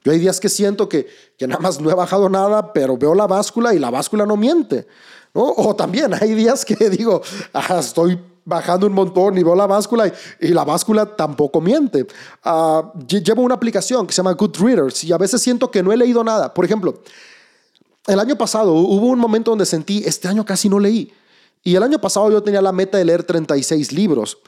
Yo 0.04 0.12
hay 0.12 0.20
días 0.20 0.40
que 0.40 0.50
siento 0.50 0.90
que, 0.90 1.08
que 1.38 1.48
nada 1.48 1.62
más 1.62 1.80
no 1.80 1.90
he 1.92 1.94
bajado 1.94 2.28
nada, 2.30 2.74
pero 2.74 2.98
veo 2.98 3.14
la 3.14 3.28
báscula 3.28 3.74
y 3.74 3.80
la 3.80 3.92
báscula 3.92 4.26
no 4.26 4.36
miente. 4.36 4.88
¿no? 5.34 5.54
O 5.56 5.76
también 5.76 6.14
hay 6.14 6.34
días 6.34 6.66
que 6.66 6.76
digo, 6.90 7.22
ah, 7.54 7.78
estoy 7.80 8.20
bajando 8.44 8.88
un 8.88 8.94
montón 8.94 9.38
y 9.38 9.44
veo 9.44 9.56
la 9.56 9.68
báscula 9.68 10.12
y, 10.40 10.48
la 10.50 10.64
báscula 10.64 11.06
tampoco 11.06 11.62
miente. 11.62 12.08
Uh, 12.44 13.06
llevo 13.08 13.44
una 13.44 13.56
aplicación 13.56 14.08
que 14.08 14.14
se 14.14 14.18
llama 14.18 14.34
Goodreaders 14.34 15.04
y 15.04 15.14
a 15.14 15.18
veces 15.18 15.42
siento 15.42 15.70
que 15.70 15.84
no 15.84 15.92
he 15.92 15.98
leído 15.98 16.24
nada. 16.24 16.54
Por 16.54 16.66
ejemplo, 16.66 17.02
el 18.08 18.20
año 18.20 18.36
pasado 18.38 18.74
hubo 18.74 19.08
un 19.08 19.20
momento 19.20 19.52
donde 19.52 19.66
sentí, 19.66 20.04
este 20.06 20.28
año 20.28 20.46
casi 20.46 20.70
no 20.70 20.80
leí. 20.80 21.14
Y 21.64 21.76
el 21.76 21.84
año 21.84 22.02
pasado 22.02 22.32
yo 22.32 22.42
tenía 22.42 22.62
la 22.62 22.72
meta 22.72 22.98
de 22.98 23.06
leer 23.06 23.24
36 23.24 23.92
libros. 23.92 24.40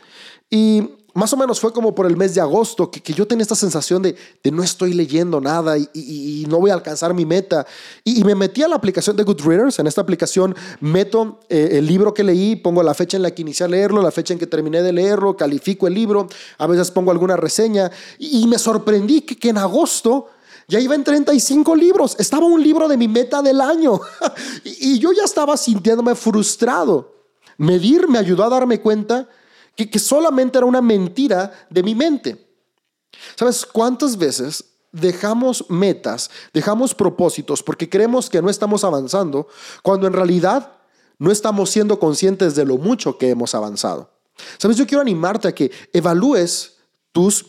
Y 0.50 0.89
más 1.13 1.32
o 1.32 1.38
menos 1.38 1.60
fue 1.60 1.71
como 1.71 1.93
por 1.93 2.08
el 2.08 2.17
mes 2.17 2.34
de 2.34 2.41
agosto 2.41 2.89
que, 2.89 3.13
yo 3.13 3.28
tenía 3.28 3.43
esta 3.43 3.56
sensación 3.56 4.02
de, 4.02 4.15
no 4.52 4.63
estoy 4.63 4.93
leyendo 4.93 5.39
nada 5.39 5.78
y, 5.78 6.45
no 6.49 6.60
voy 6.60 6.71
a 6.71 6.73
alcanzar 6.73 7.13
mi 7.13 7.26
meta. 7.26 7.67
Y, 8.04 8.23
me 8.23 8.34
metí 8.34 8.63
a 8.63 8.67
la 8.67 8.76
aplicación 8.76 9.15
de 9.15 9.23
Goodreaders. 9.23 9.78
En 9.78 9.86
esta 9.86 10.02
aplicación 10.02 10.56
meto 10.80 11.39
eh, 11.49 11.69
el 11.73 11.86
libro 11.86 12.13
que 12.13 12.23
leí, 12.23 12.56
pongo 12.56 12.82
la 12.82 12.95
fecha 12.95 13.17
en 13.17 13.23
la 13.23 13.32
que 13.32 13.43
inicié 13.43 13.65
a 13.65 13.69
leerlo, 13.69 14.02
la 14.02 14.12
fecha 14.12 14.34
en 14.34 14.39
que 14.39 14.47
terminé 14.47 14.82
de 14.82 14.91
leerlo, 14.91 15.38
califico 15.38 15.86
el 15.86 15.93
libro, 15.93 16.28
a 16.58 16.65
veces 16.65 16.89
pongo 16.89 17.12
alguna 17.12 17.38
reseña. 17.38 17.91
Y, 18.17 18.47
me 18.47 18.58
sorprendí 18.58 19.21
que, 19.21 19.38
que 19.38 19.49
en 19.49 19.60
agosto 19.60 20.30
ya 20.67 20.80
iba 20.80 20.95
en 20.95 21.04
35 21.04 21.76
libros. 21.76 22.15
Estaba 22.17 22.47
un 22.47 22.62
libro 22.62 22.88
de 22.88 22.97
mi 22.97 23.08
meta 23.08 23.43
del 23.43 23.62
año. 23.62 23.99
y 24.63 24.97
yo 24.97 25.12
ya 25.12 25.26
estaba 25.26 25.58
sintiéndome 25.58 26.15
frustrado. 26.15 27.13
Medir 27.58 28.08
me 28.08 28.17
ayudó 28.17 28.43
a 28.45 28.49
darme 28.49 28.82
cuenta 28.82 29.30
que, 29.76 30.00
solamente 30.00 30.58
era 30.58 30.68
una 30.68 30.82
mentira 30.82 31.52
de 31.70 31.84
mi 31.84 31.96
mente. 31.96 32.48
¿Sabes 33.36 33.66
cuántas 33.66 34.18
veces 34.18 34.66
dejamos 34.92 35.66
metas, 35.70 36.30
dejamos 36.54 36.94
propósitos 36.94 37.64
porque 37.64 37.90
creemos 37.90 38.30
que 38.30 38.42
no 38.42 38.50
estamos 38.50 38.84
avanzando, 38.84 39.48
cuando 39.82 40.08
en 40.08 40.14
realidad 40.14 40.74
no 41.18 41.32
estamos 41.32 41.70
siendo 41.70 42.00
conscientes 42.00 42.56
de 42.56 42.66
lo 42.66 42.78
mucho 42.78 43.18
que 43.18 43.30
hemos 43.30 43.56
avanzado. 43.56 44.12
Sabes, 44.58 44.78
yo 44.78 44.86
quiero 44.86 45.02
animarte 45.02 45.48
a 45.48 45.56
que 45.56 45.72
evalúes 45.92 46.78
tus 47.12 47.46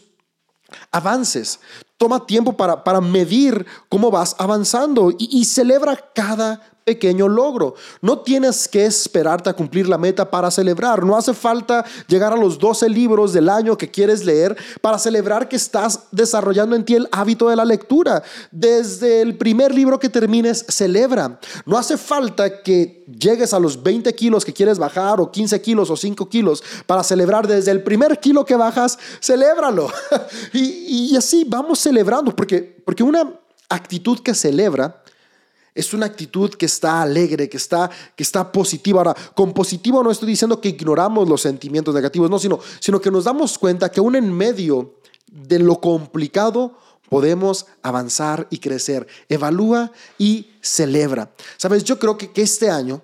avances. 0.91 1.61
Toma 1.97 2.27
tiempo 2.27 2.57
para, 2.57 2.83
para 2.83 3.01
medir 3.01 3.67
cómo 3.89 4.11
vas 4.11 4.37
avanzando 4.39 5.11
y, 5.11 5.41
y 5.41 5.45
celebra 5.45 6.13
cada 6.15 6.74
pequeño 6.85 7.29
logro. 7.29 7.75
No 8.03 8.19
tienes 8.19 8.69
que 8.69 8.85
esperarte 8.85 9.49
a 9.49 9.55
cumplir 9.55 9.89
la 9.89 9.97
meta 9.97 10.31
para 10.31 10.51
celebrar. 10.51 11.05
No 11.05 11.17
hace 11.17 11.33
falta 11.33 11.85
llegar 12.07 12.33
a 12.33 12.37
los 12.37 12.59
12 12.59 12.89
libros 12.91 13.33
del 13.33 13.49
año 13.49 13.77
que 13.77 13.91
quieres 13.91 14.25
leer 14.25 14.57
para 14.83 14.99
celebrar 14.99 15.49
que 15.49 15.57
estás 15.57 16.01
desarrollando 16.11 16.77
en 16.77 16.85
ti 16.85 16.95
el 16.95 17.09
hábito 17.11 17.49
de 17.49 17.57
la 17.57 17.65
lectura. 17.65 18.23
Desde 18.51 19.23
el 19.23 19.37
primer 19.37 19.75
libro 19.75 19.99
que 19.99 20.11
termines, 20.11 20.65
celebra. 20.69 21.41
No 21.65 21.79
hace 21.79 21.97
falta 21.97 22.63
que 22.63 23.05
llegues 23.19 23.55
a 23.55 23.59
los 23.59 23.83
20 23.83 24.15
kilos 24.15 24.45
que 24.45 24.53
quieres 24.53 24.79
bajar 24.79 25.21
o 25.21 25.33
15 25.33 25.61
kilos 25.63 25.89
o 25.89 25.97
5 25.97 26.29
kilos 26.29 26.63
para 26.87 27.03
celebrar. 27.03 27.49
Desde 27.49 27.71
el 27.71 27.83
primer 27.83 28.21
kilo 28.21 28.45
que 28.45 28.57
bajas, 28.57 28.99
celébralo. 29.23 29.89
y, 30.53 31.13
y 31.13 31.17
así 31.17 31.45
vamos 31.47 31.79
celebrando, 31.79 32.37
porque, 32.37 32.83
porque 32.85 33.03
una 33.03 33.41
actitud 33.71 34.19
que 34.21 34.35
celebra 34.35 35.03
es 35.75 35.93
una 35.93 36.07
actitud 36.07 36.51
que 36.51 36.67
está 36.67 37.03
alegre, 37.03 37.49
que 37.49 37.57
está, 37.57 37.91
que 38.15 38.23
está 38.23 38.53
positiva. 38.53 39.01
Ahora, 39.01 39.17
con 39.35 39.53
positivo 39.53 40.03
no 40.03 40.11
estoy 40.11 40.29
diciendo 40.29 40.61
que 40.61 40.69
ignoramos 40.69 41.29
los 41.29 41.41
sentimientos 41.41 41.95
negativos, 41.95 42.31
no, 42.31 42.39
sino, 42.39 42.61
sino 42.81 43.01
que 43.01 43.11
nos 43.11 43.25
damos 43.25 43.59
cuenta 43.59 43.91
que 43.91 44.01
aún 44.01 44.15
en 44.15 44.33
medio 44.33 44.95
de 45.27 45.59
lo 45.59 45.81
complicado 45.81 46.79
podemos 47.09 47.67
avanzar 47.83 48.47
y 48.51 48.59
crecer. 48.59 49.07
Evalúa 49.29 49.91
y 50.17 50.53
celebra. 50.61 51.33
Sabes, 51.57 51.85
yo 51.85 51.99
creo 51.99 52.17
que, 52.17 52.33
que 52.33 52.43
este 52.43 52.71
año 52.71 53.03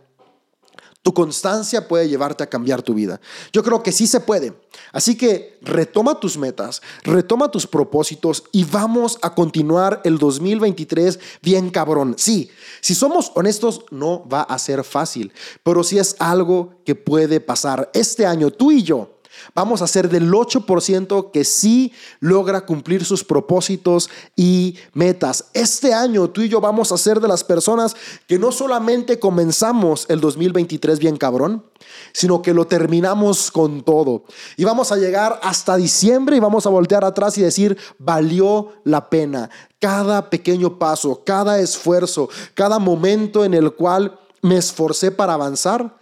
Tu 1.03 1.15
constancia 1.15 1.89
puede 1.89 2.09
llevarte 2.09 2.45
a 2.45 2.49
cambiar 2.49 2.83
tu 2.83 2.93
vida. 2.93 3.21
Yo 3.53 3.63
creo 3.63 3.83
que 3.83 3.91
sí 3.91 4.07
se 4.07 4.21
puede. 4.21 4.53
Así 4.93 5.17
que 5.17 5.59
retoma 5.63 6.21
tus 6.21 6.37
metas, 6.37 6.83
retoma 7.05 7.51
tus 7.51 7.67
propósitos 7.67 8.45
y 8.53 8.65
vamos 8.65 9.19
a 9.23 9.35
continuar 9.35 10.03
el 10.05 10.19
2023 10.19 11.19
bien 11.43 11.71
cabrón. 11.71 12.17
Sí, 12.19 12.51
si 12.83 12.95
somos 12.95 13.33
honestos, 13.35 13.85
no 13.91 14.29
va 14.29 14.43
a 14.43 14.59
ser 14.59 14.85
fácil, 14.85 15.33
pero 15.63 15.85
sí 15.85 15.99
es 15.99 16.17
algo 16.19 16.75
que 16.85 16.95
puede 16.95 17.41
pasar. 17.41 17.91
Este 17.95 18.27
año 18.27 18.51
tú 18.51 18.71
y 18.71 18.83
yo 18.83 19.20
Vamos 19.55 19.83
a 19.83 19.87
ser 19.87 20.09
del 20.09 20.31
8% 20.31 21.31
que 21.31 21.45
sí 21.45 21.93
logra 22.21 22.67
cumplir 22.67 23.05
sus 23.05 23.25
propósitos 23.25 24.11
y 24.37 24.77
metas. 24.93 25.47
Este 25.55 25.95
año 25.95 26.31
tú 26.31 26.43
y 26.43 26.49
yo 26.49 26.61
vamos 26.61 26.93
a 26.93 26.99
ser 26.99 27.21
de 27.21 27.29
las 27.29 27.45
personas 27.45 27.97
que 28.27 28.39
no 28.39 28.53
solamente 28.53 29.19
comenzamos 29.19 30.07
el 30.09 30.21
2023 30.21 30.99
bien 30.99 31.17
cabrón, 31.17 31.65
sino 32.13 32.43
que 32.43 32.55
lo 32.55 32.67
terminamos 32.67 33.51
con 33.51 33.83
todo. 33.83 34.25
Y 34.57 34.65
vamos 34.65 34.93
a 34.93 34.97
llegar 34.97 35.41
hasta 35.43 35.77
diciembre 35.77 36.37
y 36.37 36.41
vamos 36.41 36.67
a 36.67 36.71
voltear 36.71 37.05
atrás 37.05 37.39
y 37.39 37.43
decir, 37.43 37.77
valió 37.99 38.73
la 38.85 39.09
pena. 39.11 39.51
Cada 39.79 40.29
pequeño 40.29 40.79
paso, 40.79 41.23
cada 41.25 41.59
esfuerzo, 41.61 42.29
cada 42.55 42.79
momento 42.79 43.45
en 43.45 43.55
el 43.55 43.73
cual 43.73 44.19
me 44.43 44.57
esforcé 44.57 45.11
para 45.11 45.35
avanzar, 45.35 45.99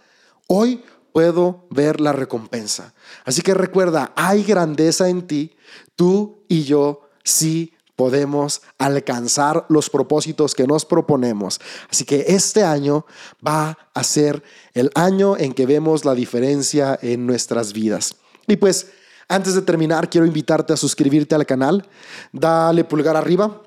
hoy 0.47 0.83
puedo 1.11 1.67
ver 1.69 1.99
la 1.99 2.13
recompensa. 2.13 2.93
Así 3.25 3.41
que 3.41 3.53
recuerda, 3.53 4.11
hay 4.15 4.43
grandeza 4.43 5.09
en 5.09 5.27
ti, 5.27 5.55
tú 5.95 6.43
y 6.47 6.63
yo 6.63 7.01
sí 7.23 7.73
podemos 7.95 8.61
alcanzar 8.77 9.65
los 9.67 9.89
propósitos 9.89 10.55
que 10.55 10.65
nos 10.65 10.85
proponemos. 10.85 11.59
Así 11.91 12.05
que 12.05 12.25
este 12.29 12.63
año 12.63 13.05
va 13.45 13.77
a 13.93 14.03
ser 14.03 14.41
el 14.73 14.89
año 14.95 15.35
en 15.35 15.53
que 15.53 15.65
vemos 15.65 16.05
la 16.05 16.15
diferencia 16.15 16.97
en 17.01 17.27
nuestras 17.27 17.73
vidas. 17.73 18.15
Y 18.47 18.55
pues, 18.55 18.91
antes 19.27 19.53
de 19.53 19.61
terminar, 19.61 20.09
quiero 20.09 20.25
invitarte 20.25 20.71
a 20.71 20.77
suscribirte 20.77 21.35
al 21.35 21.45
canal. 21.45 21.87
Dale 22.31 22.85
pulgar 22.85 23.17
arriba 23.17 23.63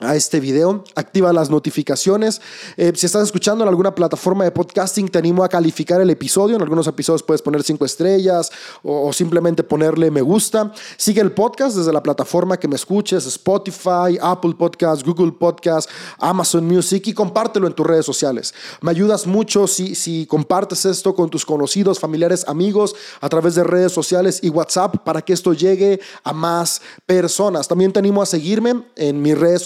a 0.00 0.14
este 0.14 0.40
video, 0.40 0.84
activa 0.94 1.32
las 1.32 1.48
notificaciones. 1.48 2.42
Eh, 2.76 2.92
si 2.94 3.06
estás 3.06 3.22
escuchando 3.22 3.64
en 3.64 3.68
alguna 3.68 3.94
plataforma 3.94 4.44
de 4.44 4.50
podcasting, 4.50 5.08
te 5.08 5.18
animo 5.18 5.42
a 5.42 5.48
calificar 5.48 6.02
el 6.02 6.10
episodio. 6.10 6.56
En 6.56 6.62
algunos 6.62 6.86
episodios 6.86 7.22
puedes 7.22 7.40
poner 7.40 7.62
cinco 7.62 7.86
estrellas 7.86 8.52
o, 8.82 9.10
simplemente 9.14 9.62
ponerle 9.62 10.10
me 10.10 10.20
gusta. 10.20 10.70
Sigue 10.98 11.22
el 11.22 11.32
podcast 11.32 11.78
desde 11.78 11.94
la 11.94 12.02
plataforma 12.02 12.58
que 12.58 12.68
me 12.68 12.76
escuches, 12.76 13.24
Spotify, 13.24 14.18
Apple 14.20 14.54
Podcast, 14.58 15.02
Google 15.02 15.32
Podcast, 15.32 15.88
Amazon 16.18 16.66
Music 16.66 17.06
y 17.06 17.14
compártelo 17.14 17.66
en 17.66 17.72
tus 17.72 17.86
redes 17.86 18.04
sociales. 18.04 18.52
Me 18.82 18.90
ayudas 18.90 19.26
mucho 19.26 19.66
si, 19.66 19.94
si 19.94 20.26
compartes 20.26 20.84
esto 20.84 21.14
con 21.14 21.30
tus 21.30 21.46
conocidos, 21.46 21.98
familiares, 21.98 22.44
amigos 22.48 22.94
a 23.22 23.30
través 23.30 23.54
de 23.54 23.64
redes 23.64 23.92
sociales 23.92 24.40
y 24.42 24.50
WhatsApp 24.50 24.98
para 25.04 25.22
que 25.22 25.32
esto 25.32 25.54
llegue 25.54 26.00
a 26.22 26.34
más 26.34 26.82
personas. 27.06 27.66
También 27.66 27.94
te 27.94 27.98
animo 27.98 28.20
a 28.20 28.26
seguirme 28.26 28.84
en 28.96 29.22
mis 29.22 29.38
redes 29.38 29.62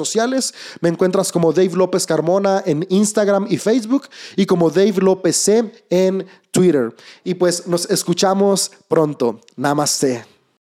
me 0.80 0.88
encuentras 0.88 1.32
como 1.32 1.52
Dave 1.52 1.74
López 1.74 2.06
Carmona 2.06 2.62
en 2.66 2.86
Instagram 2.88 3.46
y 3.48 3.58
Facebook 3.58 4.08
y 4.36 4.46
como 4.46 4.70
Dave 4.70 4.94
López 4.98 5.36
C 5.36 5.72
en 5.90 6.26
Twitter. 6.50 6.94
Y 7.24 7.34
pues 7.34 7.66
nos 7.66 7.88
escuchamos 7.90 8.70
pronto. 8.88 9.40
Namaste. 9.56 10.39